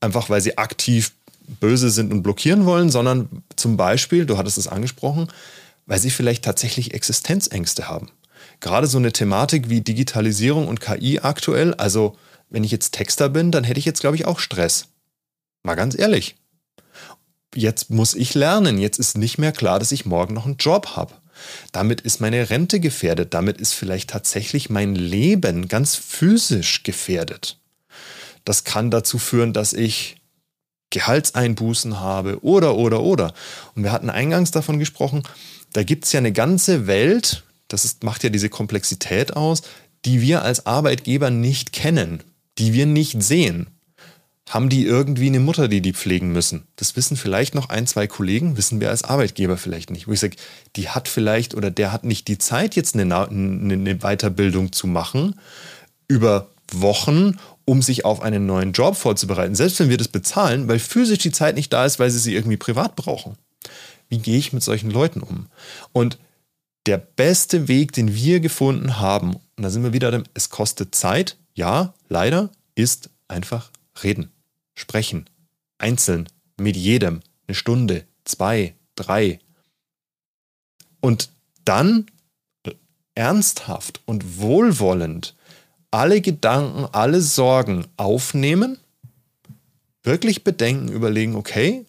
[0.01, 1.12] einfach weil sie aktiv
[1.61, 5.28] böse sind und blockieren wollen, sondern zum Beispiel, du hattest es angesprochen,
[5.87, 8.11] weil sie vielleicht tatsächlich Existenzängste haben.
[8.61, 12.16] Gerade so eine Thematik wie Digitalisierung und KI aktuell, also
[12.50, 14.87] wenn ich jetzt Texter bin, dann hätte ich jetzt, glaube ich, auch Stress.
[15.62, 16.37] Mal ganz ehrlich.
[17.54, 18.78] Jetzt muss ich lernen.
[18.78, 21.14] Jetzt ist nicht mehr klar, dass ich morgen noch einen Job habe.
[21.72, 23.34] Damit ist meine Rente gefährdet.
[23.34, 27.58] Damit ist vielleicht tatsächlich mein Leben ganz physisch gefährdet.
[28.44, 30.17] Das kann dazu führen, dass ich
[30.90, 33.35] Gehaltseinbußen habe oder, oder, oder.
[33.74, 35.22] Und wir hatten eingangs davon gesprochen,
[35.72, 39.62] da gibt es ja eine ganze Welt, das ist, macht ja diese Komplexität aus,
[40.05, 42.22] die wir als Arbeitgeber nicht kennen
[42.59, 43.68] die wir nicht sehen.
[44.48, 46.66] Haben die irgendwie eine Mutter, die die pflegen müssen?
[46.77, 50.09] Das wissen vielleicht noch ein, zwei Kollegen, wissen wir als Arbeitgeber vielleicht nicht.
[50.09, 50.37] Wo ich sage,
[50.74, 55.38] die hat vielleicht oder der hat nicht die Zeit, jetzt eine, eine Weiterbildung zu machen
[56.09, 57.37] über Wochen,
[57.68, 59.54] um sich auf einen neuen Job vorzubereiten.
[59.54, 62.35] Selbst wenn wir das bezahlen, weil physisch die Zeit nicht da ist, weil sie sie
[62.35, 63.37] irgendwie privat brauchen.
[64.09, 65.48] Wie gehe ich mit solchen Leuten um?
[65.92, 66.18] Und
[66.87, 71.37] der beste Weg, den wir gefunden haben, und da sind wir wieder, es kostet Zeit,
[71.52, 73.70] ja, leider, ist einfach
[74.02, 74.33] reden,
[74.74, 75.28] sprechen,
[75.76, 76.26] einzeln,
[76.57, 79.40] mit jedem, eine Stunde, zwei, drei.
[81.02, 81.28] Und
[81.66, 82.07] dann
[83.14, 85.35] ernsthaft und wohlwollend
[85.90, 88.79] alle Gedanken, alle Sorgen aufnehmen,
[90.03, 91.87] wirklich bedenken, überlegen, okay,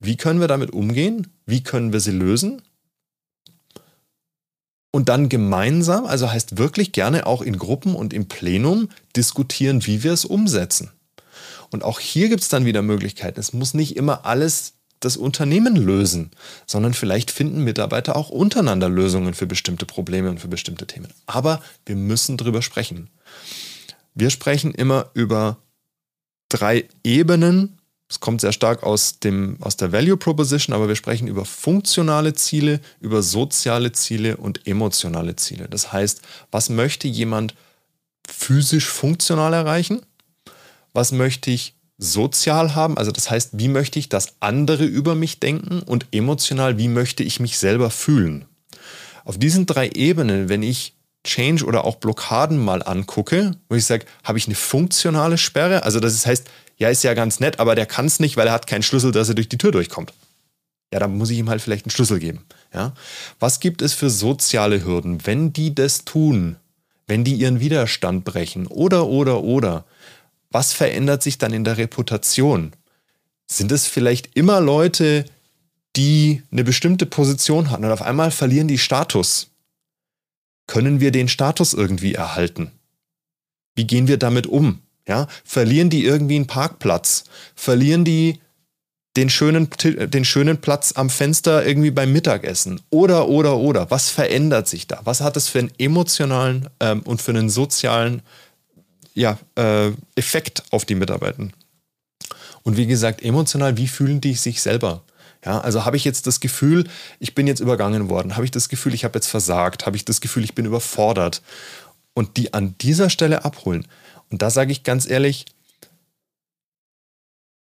[0.00, 1.28] wie können wir damit umgehen?
[1.46, 2.62] Wie können wir sie lösen?
[4.92, 10.04] und dann gemeinsam, also heißt wirklich gerne auch in Gruppen und im Plenum diskutieren, wie
[10.04, 10.90] wir es umsetzen.
[11.70, 13.40] Und auch hier gibt es dann wieder Möglichkeiten.
[13.40, 16.30] Es muss nicht immer alles das Unternehmen lösen,
[16.66, 21.08] sondern vielleicht finden Mitarbeiter auch untereinander Lösungen für bestimmte Probleme und für bestimmte Themen.
[21.26, 23.08] Aber wir müssen drüber sprechen.
[24.14, 25.58] Wir sprechen immer über
[26.48, 27.78] drei Ebenen
[28.12, 32.34] es kommt sehr stark aus, dem, aus der Value Proposition, aber wir sprechen über funktionale
[32.34, 35.66] Ziele, über soziale Ziele und emotionale Ziele.
[35.66, 36.20] Das heißt,
[36.50, 37.54] was möchte jemand
[38.28, 40.02] physisch funktional erreichen?
[40.92, 42.98] Was möchte ich sozial haben?
[42.98, 45.80] Also das heißt, wie möchte ich, dass andere über mich denken?
[45.80, 48.44] Und emotional, wie möchte ich mich selber fühlen?
[49.24, 54.06] Auf diesen drei Ebenen, wenn ich Change oder auch Blockaden mal angucke, wo ich sage,
[54.24, 55.84] habe ich eine funktionale Sperre?
[55.84, 58.52] Also das heißt, ja, ist ja ganz nett, aber der kann es nicht, weil er
[58.52, 60.12] hat keinen Schlüssel, dass er durch die Tür durchkommt.
[60.92, 62.44] Ja, dann muss ich ihm halt vielleicht einen Schlüssel geben.
[62.74, 62.92] Ja?
[63.38, 66.56] Was gibt es für soziale Hürden, wenn die das tun,
[67.06, 69.84] wenn die ihren Widerstand brechen oder, oder, oder?
[70.50, 72.72] Was verändert sich dann in der Reputation?
[73.46, 75.24] Sind es vielleicht immer Leute,
[75.96, 79.51] die eine bestimmte Position hatten und auf einmal verlieren die Status?
[80.72, 82.70] Können wir den Status irgendwie erhalten?
[83.74, 84.80] Wie gehen wir damit um?
[85.06, 87.24] Ja, verlieren die irgendwie einen Parkplatz?
[87.54, 88.40] Verlieren die
[89.14, 92.80] den schönen, den schönen Platz am Fenster irgendwie beim Mittagessen?
[92.88, 93.90] Oder, oder, oder.
[93.90, 95.02] Was verändert sich da?
[95.04, 98.22] Was hat es für einen emotionalen ähm, und für einen sozialen
[99.12, 101.48] ja, äh, Effekt auf die Mitarbeiter?
[102.62, 105.02] Und wie gesagt, emotional, wie fühlen die sich selber?
[105.44, 108.36] Ja, also habe ich jetzt das Gefühl, ich bin jetzt übergangen worden?
[108.36, 109.86] Habe ich das Gefühl, ich habe jetzt versagt?
[109.86, 111.42] Habe ich das Gefühl, ich bin überfordert?
[112.14, 113.86] Und die an dieser Stelle abholen.
[114.30, 115.46] Und da sage ich ganz ehrlich,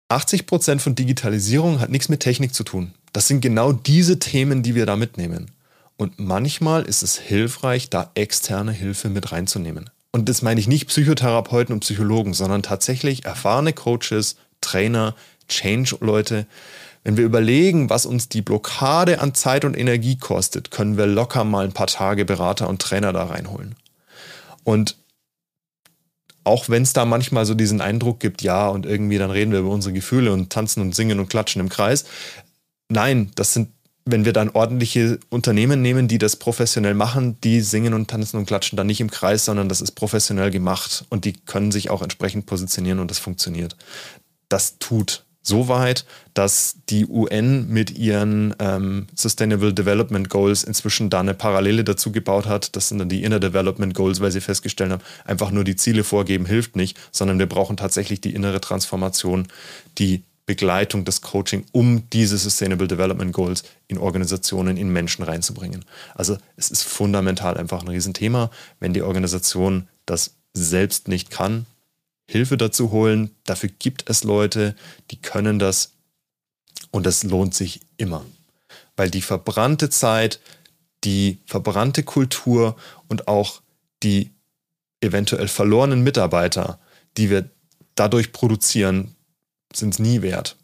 [0.08, 2.92] 80 Prozent von Digitalisierung hat nichts mit Technik zu tun.
[3.12, 5.50] Das sind genau diese Themen, die wir da mitnehmen.
[5.96, 9.90] Und manchmal ist es hilfreich, da externe Hilfe mit reinzunehmen.
[10.10, 15.14] Und das meine ich nicht Psychotherapeuten und Psychologen, sondern tatsächlich erfahrene Coaches, Trainer,
[15.48, 16.46] Change-Leute.
[17.04, 21.44] Wenn wir überlegen, was uns die Blockade an Zeit und Energie kostet, können wir locker
[21.44, 23.74] mal ein paar Tage Berater und Trainer da reinholen.
[24.62, 24.96] Und
[26.44, 29.60] auch wenn es da manchmal so diesen Eindruck gibt, ja, und irgendwie dann reden wir
[29.60, 32.04] über unsere Gefühle und tanzen und singen und klatschen im Kreis.
[32.88, 33.70] Nein, das sind,
[34.04, 38.46] wenn wir dann ordentliche Unternehmen nehmen, die das professionell machen, die singen und tanzen und
[38.46, 42.02] klatschen dann nicht im Kreis, sondern das ist professionell gemacht und die können sich auch
[42.02, 43.76] entsprechend positionieren und das funktioniert.
[44.48, 51.20] Das tut so weit, dass die UN mit ihren ähm, Sustainable Development Goals inzwischen da
[51.20, 52.74] eine Parallele dazu gebaut hat.
[52.76, 56.04] Das sind dann die Inner Development Goals, weil sie festgestellt haben, einfach nur die Ziele
[56.04, 59.48] vorgeben hilft nicht, sondern wir brauchen tatsächlich die innere Transformation,
[59.98, 65.84] die Begleitung, das Coaching, um diese Sustainable Development Goals in Organisationen, in Menschen reinzubringen.
[66.14, 68.50] Also es ist fundamental einfach ein Riesenthema.
[68.80, 71.66] Wenn die Organisation das selbst nicht kann,
[72.32, 73.30] Hilfe dazu holen.
[73.44, 74.74] Dafür gibt es Leute,
[75.10, 75.92] die können das
[76.90, 78.24] und das lohnt sich immer.
[78.96, 80.40] Weil die verbrannte Zeit,
[81.04, 82.76] die verbrannte Kultur
[83.08, 83.60] und auch
[84.02, 84.30] die
[85.00, 86.80] eventuell verlorenen Mitarbeiter,
[87.18, 87.50] die wir
[87.94, 89.14] dadurch produzieren,
[89.74, 90.56] sind es nie wert.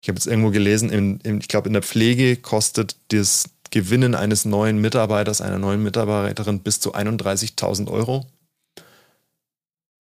[0.00, 4.14] Ich habe jetzt irgendwo gelesen, in, in, ich glaube, in der Pflege kostet das Gewinnen
[4.14, 8.26] eines neuen Mitarbeiters, einer neuen Mitarbeiterin bis zu 31.000 Euro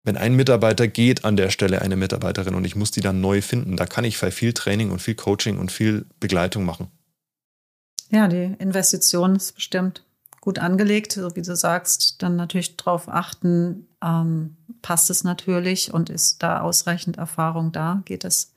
[0.04, 3.42] wenn ein Mitarbeiter geht an der Stelle eine Mitarbeiterin und ich muss die dann neu
[3.42, 6.88] finden, da kann ich viel Training und viel Coaching und viel Begleitung machen.
[8.10, 10.04] Ja, die Investition ist bestimmt
[10.42, 16.10] gut angelegt, so wie du sagst, dann natürlich darauf achten, ähm, passt es natürlich und
[16.10, 18.52] ist da ausreichend Erfahrung da, geht es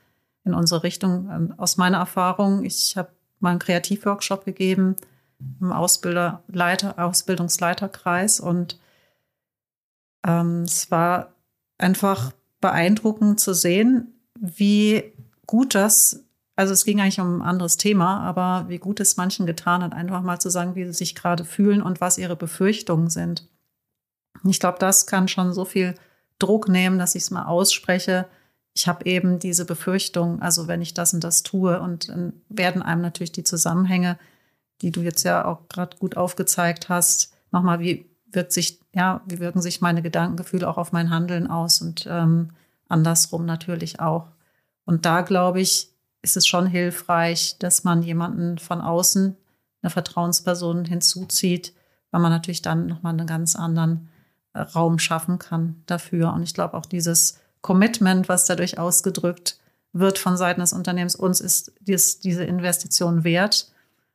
[0.44, 1.30] in unsere Richtung.
[1.30, 4.96] Ähm, aus meiner Erfahrung, ich habe mal einen Kreativworkshop gegeben
[5.60, 8.80] im Ausbilderleiter, Ausbildungsleiterkreis und
[10.26, 11.35] ähm, es war
[11.78, 15.12] einfach beeindruckend zu sehen, wie
[15.46, 16.24] gut das,
[16.56, 19.92] also es ging eigentlich um ein anderes Thema, aber wie gut es manchen getan hat,
[19.92, 23.48] einfach mal zu sagen, wie sie sich gerade fühlen und was ihre Befürchtungen sind.
[24.44, 25.94] Ich glaube, das kann schon so viel
[26.38, 28.26] Druck nehmen, dass ich es mal ausspreche.
[28.74, 32.82] Ich habe eben diese Befürchtung, also wenn ich das und das tue und dann werden
[32.82, 34.18] einem natürlich die Zusammenhänge,
[34.82, 38.06] die du jetzt ja auch gerade gut aufgezeigt hast, nochmal wie
[38.36, 42.50] wirkt sich, ja, wie wirken sich meine Gedankengefühle auch auf mein Handeln aus und ähm,
[42.88, 44.28] andersrum natürlich auch.
[44.84, 45.90] Und da glaube ich,
[46.22, 49.36] ist es schon hilfreich, dass man jemanden von außen,
[49.82, 51.74] eine Vertrauensperson hinzuzieht,
[52.10, 54.08] weil man natürlich dann nochmal einen ganz anderen
[54.52, 56.32] äh, Raum schaffen kann dafür.
[56.32, 59.58] Und ich glaube auch dieses Commitment, was dadurch ausgedrückt
[59.92, 63.72] wird von Seiten des Unternehmens, uns ist dies, diese Investition wert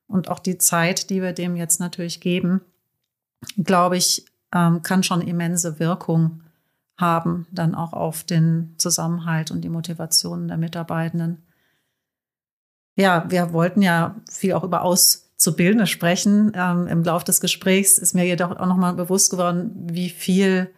[0.07, 2.61] und auch die Zeit, die wir dem jetzt natürlich geben,
[3.57, 6.43] glaube ich, ähm, kann schon immense Wirkung
[6.97, 11.43] haben, dann auch auf den Zusammenhalt und die Motivation der Mitarbeitenden.
[12.95, 16.51] Ja, wir wollten ja viel auch über Auszubildende sprechen.
[16.55, 20.69] Ähm, Im Laufe des Gesprächs ist mir jedoch auch nochmal bewusst geworden, wie viel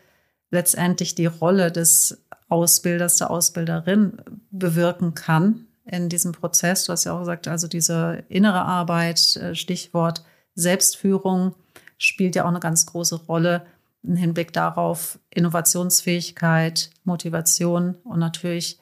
[0.51, 4.17] letztendlich die Rolle des Ausbilders, der Ausbilderin
[4.51, 6.85] bewirken kann in diesem Prozess.
[6.85, 10.23] Du hast ja auch gesagt, also diese innere Arbeit, äh, Stichwort
[10.55, 11.55] Selbstführung,
[12.03, 13.65] spielt ja auch eine ganz große Rolle
[14.03, 18.79] im Hinblick darauf Innovationsfähigkeit, Motivation und natürlich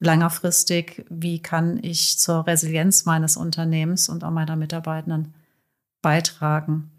[0.00, 5.34] längerfristig, wie kann ich zur Resilienz meines Unternehmens und auch meiner Mitarbeitenden
[6.02, 6.90] beitragen.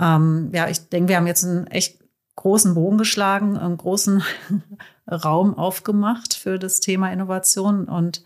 [0.00, 1.98] Ähm, ja, ich denke, wir haben jetzt einen echt
[2.36, 4.22] großen Bogen geschlagen, einen großen
[5.10, 8.24] Raum aufgemacht für das Thema Innovation und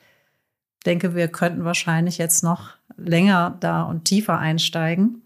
[0.87, 5.24] denke, wir könnten wahrscheinlich jetzt noch länger da und tiefer einsteigen.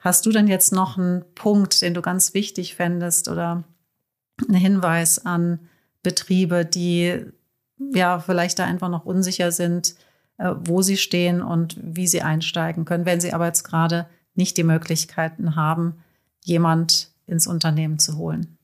[0.00, 3.64] Hast du denn jetzt noch einen Punkt, den du ganz wichtig fändest oder
[4.48, 5.60] einen Hinweis an
[6.02, 7.24] Betriebe, die
[7.94, 9.94] ja vielleicht da einfach noch unsicher sind,
[10.38, 14.56] äh, wo sie stehen und wie sie einsteigen können, wenn sie aber jetzt gerade nicht
[14.56, 16.02] die Möglichkeiten haben,
[16.44, 18.58] jemand ins Unternehmen zu holen?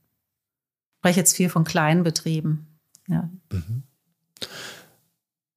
[0.94, 2.66] Ich spreche jetzt viel von kleinen Betrieben.
[3.06, 3.28] Ja.
[3.52, 3.82] Mhm.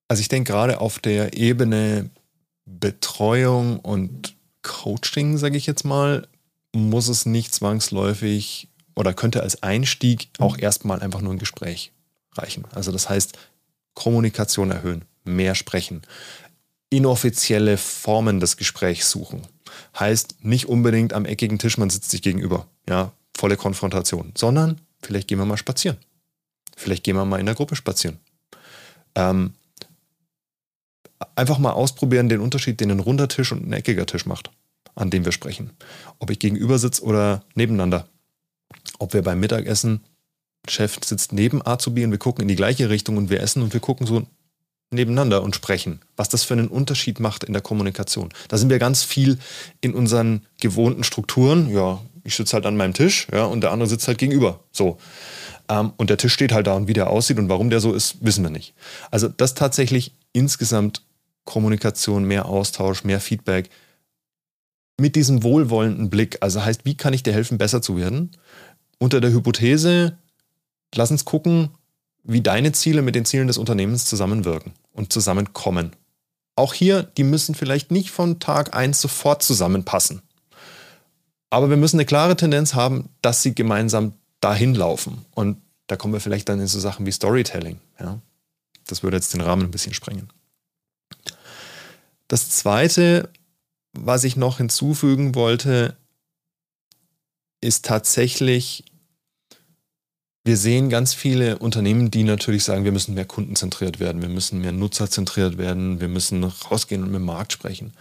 [0.07, 2.09] Also ich denke gerade auf der Ebene
[2.65, 6.27] Betreuung und Coaching, sage ich jetzt mal,
[6.73, 11.91] muss es nicht zwangsläufig oder könnte als Einstieg auch erstmal einfach nur ein Gespräch
[12.33, 12.65] reichen.
[12.73, 13.37] Also das heißt,
[13.93, 16.01] Kommunikation erhöhen, mehr sprechen,
[16.89, 19.41] inoffizielle Formen des Gesprächs suchen.
[19.97, 25.27] Heißt nicht unbedingt am eckigen Tisch, man sitzt sich gegenüber, ja, volle Konfrontation, sondern vielleicht
[25.27, 25.97] gehen wir mal spazieren.
[26.75, 28.19] Vielleicht gehen wir mal in der Gruppe spazieren.
[29.15, 29.53] Ähm,
[31.35, 34.51] einfach mal ausprobieren den Unterschied, den ein runder Tisch und ein eckiger Tisch macht,
[34.95, 35.71] an dem wir sprechen.
[36.19, 38.07] Ob ich gegenüber sitze oder nebeneinander.
[38.99, 40.01] Ob wir beim Mittagessen,
[40.67, 43.73] Chef sitzt neben Azubi und wir gucken in die gleiche Richtung und wir essen und
[43.73, 44.23] wir gucken so
[44.91, 48.29] nebeneinander und sprechen, was das für einen Unterschied macht in der Kommunikation.
[48.49, 49.39] Da sind wir ganz viel
[49.79, 51.69] in unseren gewohnten Strukturen.
[51.69, 54.59] Ja, ich sitze halt an meinem Tisch, ja, und der andere sitzt halt gegenüber.
[54.71, 54.97] So.
[55.69, 57.93] Ähm, und der Tisch steht halt da und wie der aussieht und warum der so
[57.93, 58.73] ist, wissen wir nicht.
[59.09, 61.03] Also das tatsächlich insgesamt
[61.45, 63.69] Kommunikation, mehr Austausch, mehr Feedback
[64.99, 66.37] mit diesem wohlwollenden Blick.
[66.41, 68.31] Also heißt, wie kann ich dir helfen, besser zu werden?
[68.99, 70.17] Unter der Hypothese,
[70.93, 71.69] lass uns gucken,
[72.23, 75.91] wie deine Ziele mit den Zielen des Unternehmens zusammenwirken und zusammenkommen.
[76.55, 80.21] Auch hier, die müssen vielleicht nicht von Tag 1 sofort zusammenpassen.
[81.49, 85.25] Aber wir müssen eine klare Tendenz haben, dass sie gemeinsam dahin laufen.
[85.33, 87.79] Und da kommen wir vielleicht dann in so Sachen wie Storytelling.
[87.99, 88.19] Ja?
[88.87, 90.29] Das würde jetzt den Rahmen ein bisschen sprengen.
[92.31, 93.29] Das Zweite,
[93.91, 95.97] was ich noch hinzufügen wollte,
[97.59, 98.85] ist tatsächlich
[100.45, 104.61] wir sehen ganz viele Unternehmen, die natürlich sagen, wir müssen mehr kundenzentriert werden, wir müssen
[104.61, 107.91] mehr nutzerzentriert werden, wir müssen rausgehen und mit dem Markt sprechen.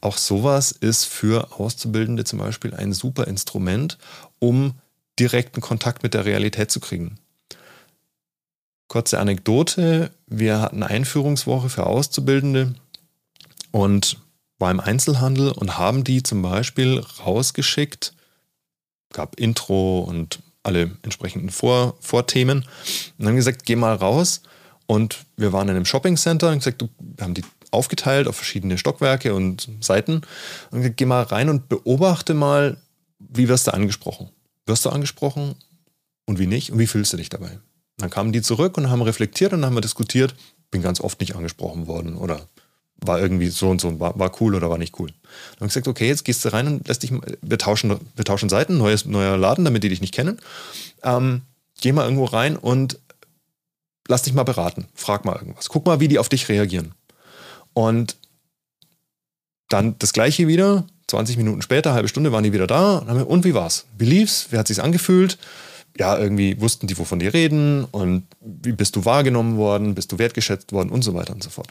[0.00, 3.98] Auch sowas ist für Auszubildende zum Beispiel ein super Instrument,
[4.38, 4.74] um
[5.18, 7.18] direkten Kontakt mit der Realität zu kriegen.
[8.86, 12.76] Kurze Anekdote, wir hatten Einführungswoche für Auszubildende
[13.72, 14.18] und
[14.58, 18.14] war im Einzelhandel und haben die zum Beispiel rausgeschickt,
[19.12, 22.64] gab Intro und alle entsprechenden Vor Vorthemen
[23.18, 24.42] und haben gesagt, geh mal raus.
[24.86, 28.36] Und wir waren in einem Shopping Center und gesagt, du, wir haben die aufgeteilt auf
[28.36, 30.22] verschiedene Stockwerke und Seiten.
[30.70, 32.76] Und gesagt, geh mal rein und beobachte mal,
[33.18, 34.30] wie wirst du angesprochen.
[34.66, 35.56] Wirst du angesprochen
[36.26, 37.58] und wie nicht und wie fühlst du dich dabei?
[38.02, 40.34] dann kamen die zurück und haben reflektiert und haben wir diskutiert,
[40.70, 42.48] bin ganz oft nicht angesprochen worden oder
[43.06, 45.08] war irgendwie so und so, war, war cool oder war nicht cool.
[45.08, 48.24] Dann habe ich gesagt, okay, jetzt gehst du rein und lässt dich, wir tauschen, wir
[48.24, 50.38] tauschen Seiten, neues, neuer Laden, damit die dich nicht kennen.
[51.02, 51.42] Ähm,
[51.80, 52.98] geh mal irgendwo rein und
[54.08, 54.86] lass dich mal beraten.
[54.94, 55.68] Frag mal irgendwas.
[55.68, 56.92] Guck mal, wie die auf dich reagieren.
[57.74, 58.16] Und
[59.68, 62.98] dann das gleiche wieder, 20 Minuten später, halbe Stunde waren die wieder da.
[62.98, 63.86] Und, wir, und wie war's?
[63.98, 64.48] Wie lief's?
[64.50, 65.38] Wie hat sich's angefühlt?
[65.98, 70.18] Ja, irgendwie wussten die, wovon die reden und wie bist du wahrgenommen worden, bist du
[70.18, 71.68] wertgeschätzt worden und so weiter und so fort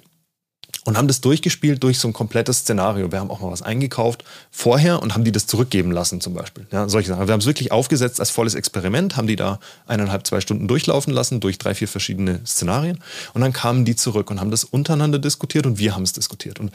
[0.86, 3.12] und haben das durchgespielt durch so ein komplettes Szenario.
[3.12, 6.66] Wir haben auch mal was eingekauft vorher und haben die das zurückgeben lassen zum Beispiel.
[6.72, 7.28] Ja, solche Sachen.
[7.28, 11.14] Wir haben es wirklich aufgesetzt als volles Experiment, haben die da eineinhalb, zwei Stunden durchlaufen
[11.14, 13.00] lassen durch drei, vier verschiedene Szenarien
[13.34, 16.60] und dann kamen die zurück und haben das untereinander diskutiert und wir haben es diskutiert.
[16.60, 16.72] Und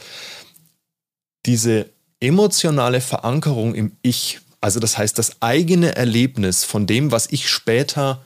[1.45, 1.89] diese
[2.19, 8.21] emotionale Verankerung im Ich, also das heißt das eigene Erlebnis von dem, was ich später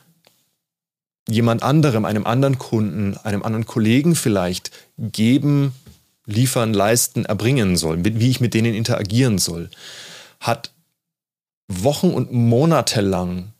[1.28, 5.74] jemand anderem, einem anderen Kunden, einem anderen Kollegen vielleicht geben,
[6.26, 9.70] liefern, leisten, erbringen soll, wie ich mit denen interagieren soll,
[10.40, 10.72] hat
[11.68, 13.52] Wochen und Monate lang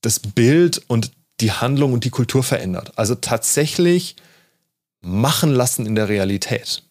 [0.00, 2.92] das Bild und die Handlung und die Kultur verändert.
[2.96, 4.16] Also tatsächlich
[5.00, 6.82] machen lassen in der Realität.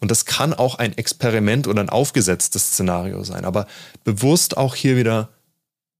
[0.00, 3.66] Und das kann auch ein Experiment oder ein aufgesetztes Szenario sein, aber
[4.04, 5.28] bewusst auch hier wieder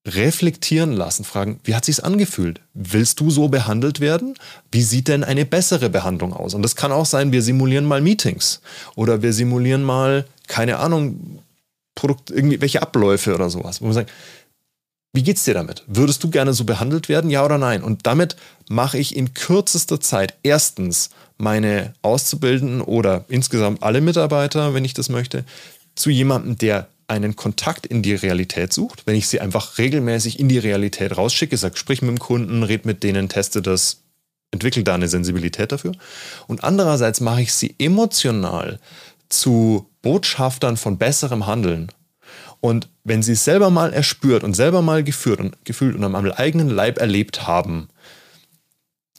[0.06, 2.60] reflektieren lassen, fragen, wie hat sich's angefühlt?
[2.74, 4.34] Willst du so behandelt werden?
[4.72, 6.54] Wie sieht denn eine bessere Behandlung aus?
[6.54, 8.60] Und das kann auch sein, wir simulieren mal Meetings
[8.96, 11.40] oder wir simulieren mal, keine Ahnung,
[11.94, 14.08] Produkt, irgendwelche Abläufe oder sowas, wo wir sagen,
[15.12, 15.84] wie geht's dir damit?
[15.86, 17.82] Würdest du gerne so behandelt werden, ja oder nein?
[17.82, 18.34] Und damit
[18.68, 25.10] mache ich in kürzester Zeit erstens meine Auszubildenden oder insgesamt alle Mitarbeiter, wenn ich das
[25.10, 25.44] möchte,
[25.94, 30.48] zu jemandem, der einen Kontakt in die Realität sucht, wenn ich sie einfach regelmäßig in
[30.48, 33.98] die Realität rausschicke, sage, sprich mit dem Kunden, red mit denen, teste das,
[34.50, 35.92] entwickle da eine Sensibilität dafür.
[36.46, 38.80] Und andererseits mache ich sie emotional
[39.28, 41.92] zu Botschaftern von besserem Handeln.
[42.60, 46.14] Und wenn sie es selber mal erspürt und selber mal geführt und gefühlt und am
[46.14, 47.88] eigenen Leib erlebt haben,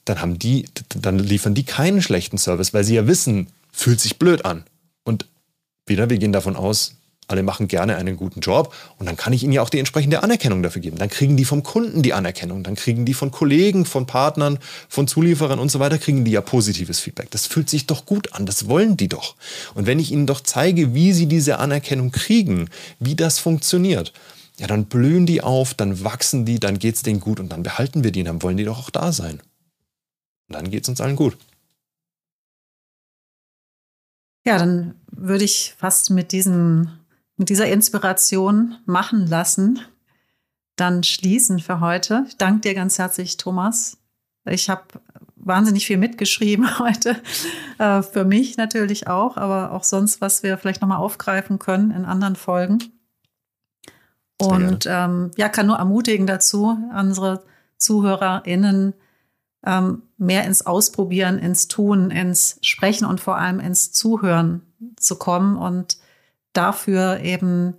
[0.05, 0.65] dann haben die,
[0.95, 4.63] dann liefern die keinen schlechten Service, weil sie ja wissen, fühlt sich blöd an.
[5.03, 5.27] Und
[5.85, 6.95] wieder, wir gehen davon aus,
[7.27, 10.23] alle machen gerne einen guten Job und dann kann ich ihnen ja auch die entsprechende
[10.23, 10.97] Anerkennung dafür geben.
[10.97, 14.59] Dann kriegen die vom Kunden die Anerkennung, dann kriegen die von Kollegen, von Partnern,
[14.89, 17.31] von Zulieferern und so weiter, kriegen die ja positives Feedback.
[17.31, 19.35] Das fühlt sich doch gut an, das wollen die doch.
[19.73, 22.69] Und wenn ich ihnen doch zeige, wie sie diese Anerkennung kriegen,
[22.99, 24.13] wie das funktioniert,
[24.57, 27.63] ja, dann blühen die auf, dann wachsen die, dann geht es denen gut und dann
[27.63, 29.41] behalten wir die, dann wollen die doch auch da sein.
[30.47, 31.37] Und dann geht es uns allen gut.
[34.45, 36.91] Ja, dann würde ich fast mit diesem
[37.37, 39.79] mit dieser Inspiration machen lassen,
[40.75, 42.25] dann schließen für heute.
[42.27, 43.97] Ich danke dir ganz herzlich, Thomas.
[44.45, 44.83] Ich habe
[45.35, 47.21] wahnsinnig viel mitgeschrieben heute.
[47.77, 52.05] Äh, für mich natürlich auch, aber auch sonst, was wir vielleicht nochmal aufgreifen können in
[52.05, 52.79] anderen Folgen.
[54.37, 57.43] Und ähm, ja, kann nur ermutigen dazu, unsere
[57.77, 58.93] ZuhörerInnen
[59.65, 64.61] ähm, mehr ins Ausprobieren, ins Tun, ins Sprechen und vor allem ins Zuhören
[64.97, 65.97] zu kommen und
[66.53, 67.75] dafür eben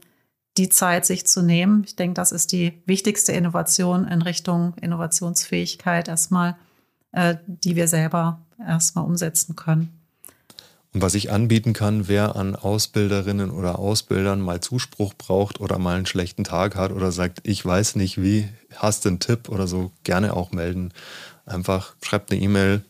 [0.56, 1.82] die Zeit sich zu nehmen.
[1.84, 6.56] Ich denke, das ist die wichtigste Innovation in Richtung Innovationsfähigkeit erstmal,
[7.12, 10.00] äh, die wir selber erstmal umsetzen können.
[10.92, 15.96] Und was ich anbieten kann, wer an Ausbilderinnen oder Ausbildern mal Zuspruch braucht oder mal
[15.96, 19.90] einen schlechten Tag hat oder sagt, ich weiß nicht wie, hast einen Tipp oder so,
[20.04, 20.92] gerne auch melden.
[21.46, 22.84] Einfach schreibt eine E-Mail,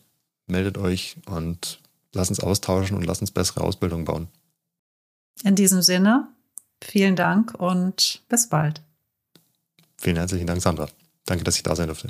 [0.45, 1.79] meldet euch und
[2.13, 4.27] lasst uns austauschen und lasst uns bessere Ausbildung bauen.
[5.43, 6.27] In diesem Sinne,
[6.83, 8.81] vielen Dank und bis bald.
[9.97, 10.87] Vielen herzlichen Dank, Sandra.
[11.25, 12.09] Danke, dass ich da sein durfte.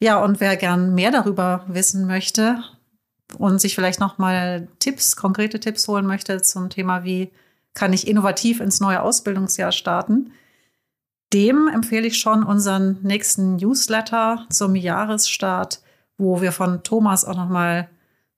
[0.00, 2.62] Ja, und wer gern mehr darüber wissen möchte
[3.38, 7.30] und sich vielleicht noch mal Tipps, konkrete Tipps holen möchte zum Thema, wie
[7.74, 10.32] kann ich innovativ ins neue Ausbildungsjahr starten,
[11.32, 15.82] dem empfehle ich schon unseren nächsten Newsletter zum Jahresstart,
[16.16, 17.88] wo wir von Thomas auch noch mal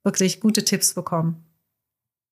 [0.02, 1.44] wirklich gute Tipps bekommen.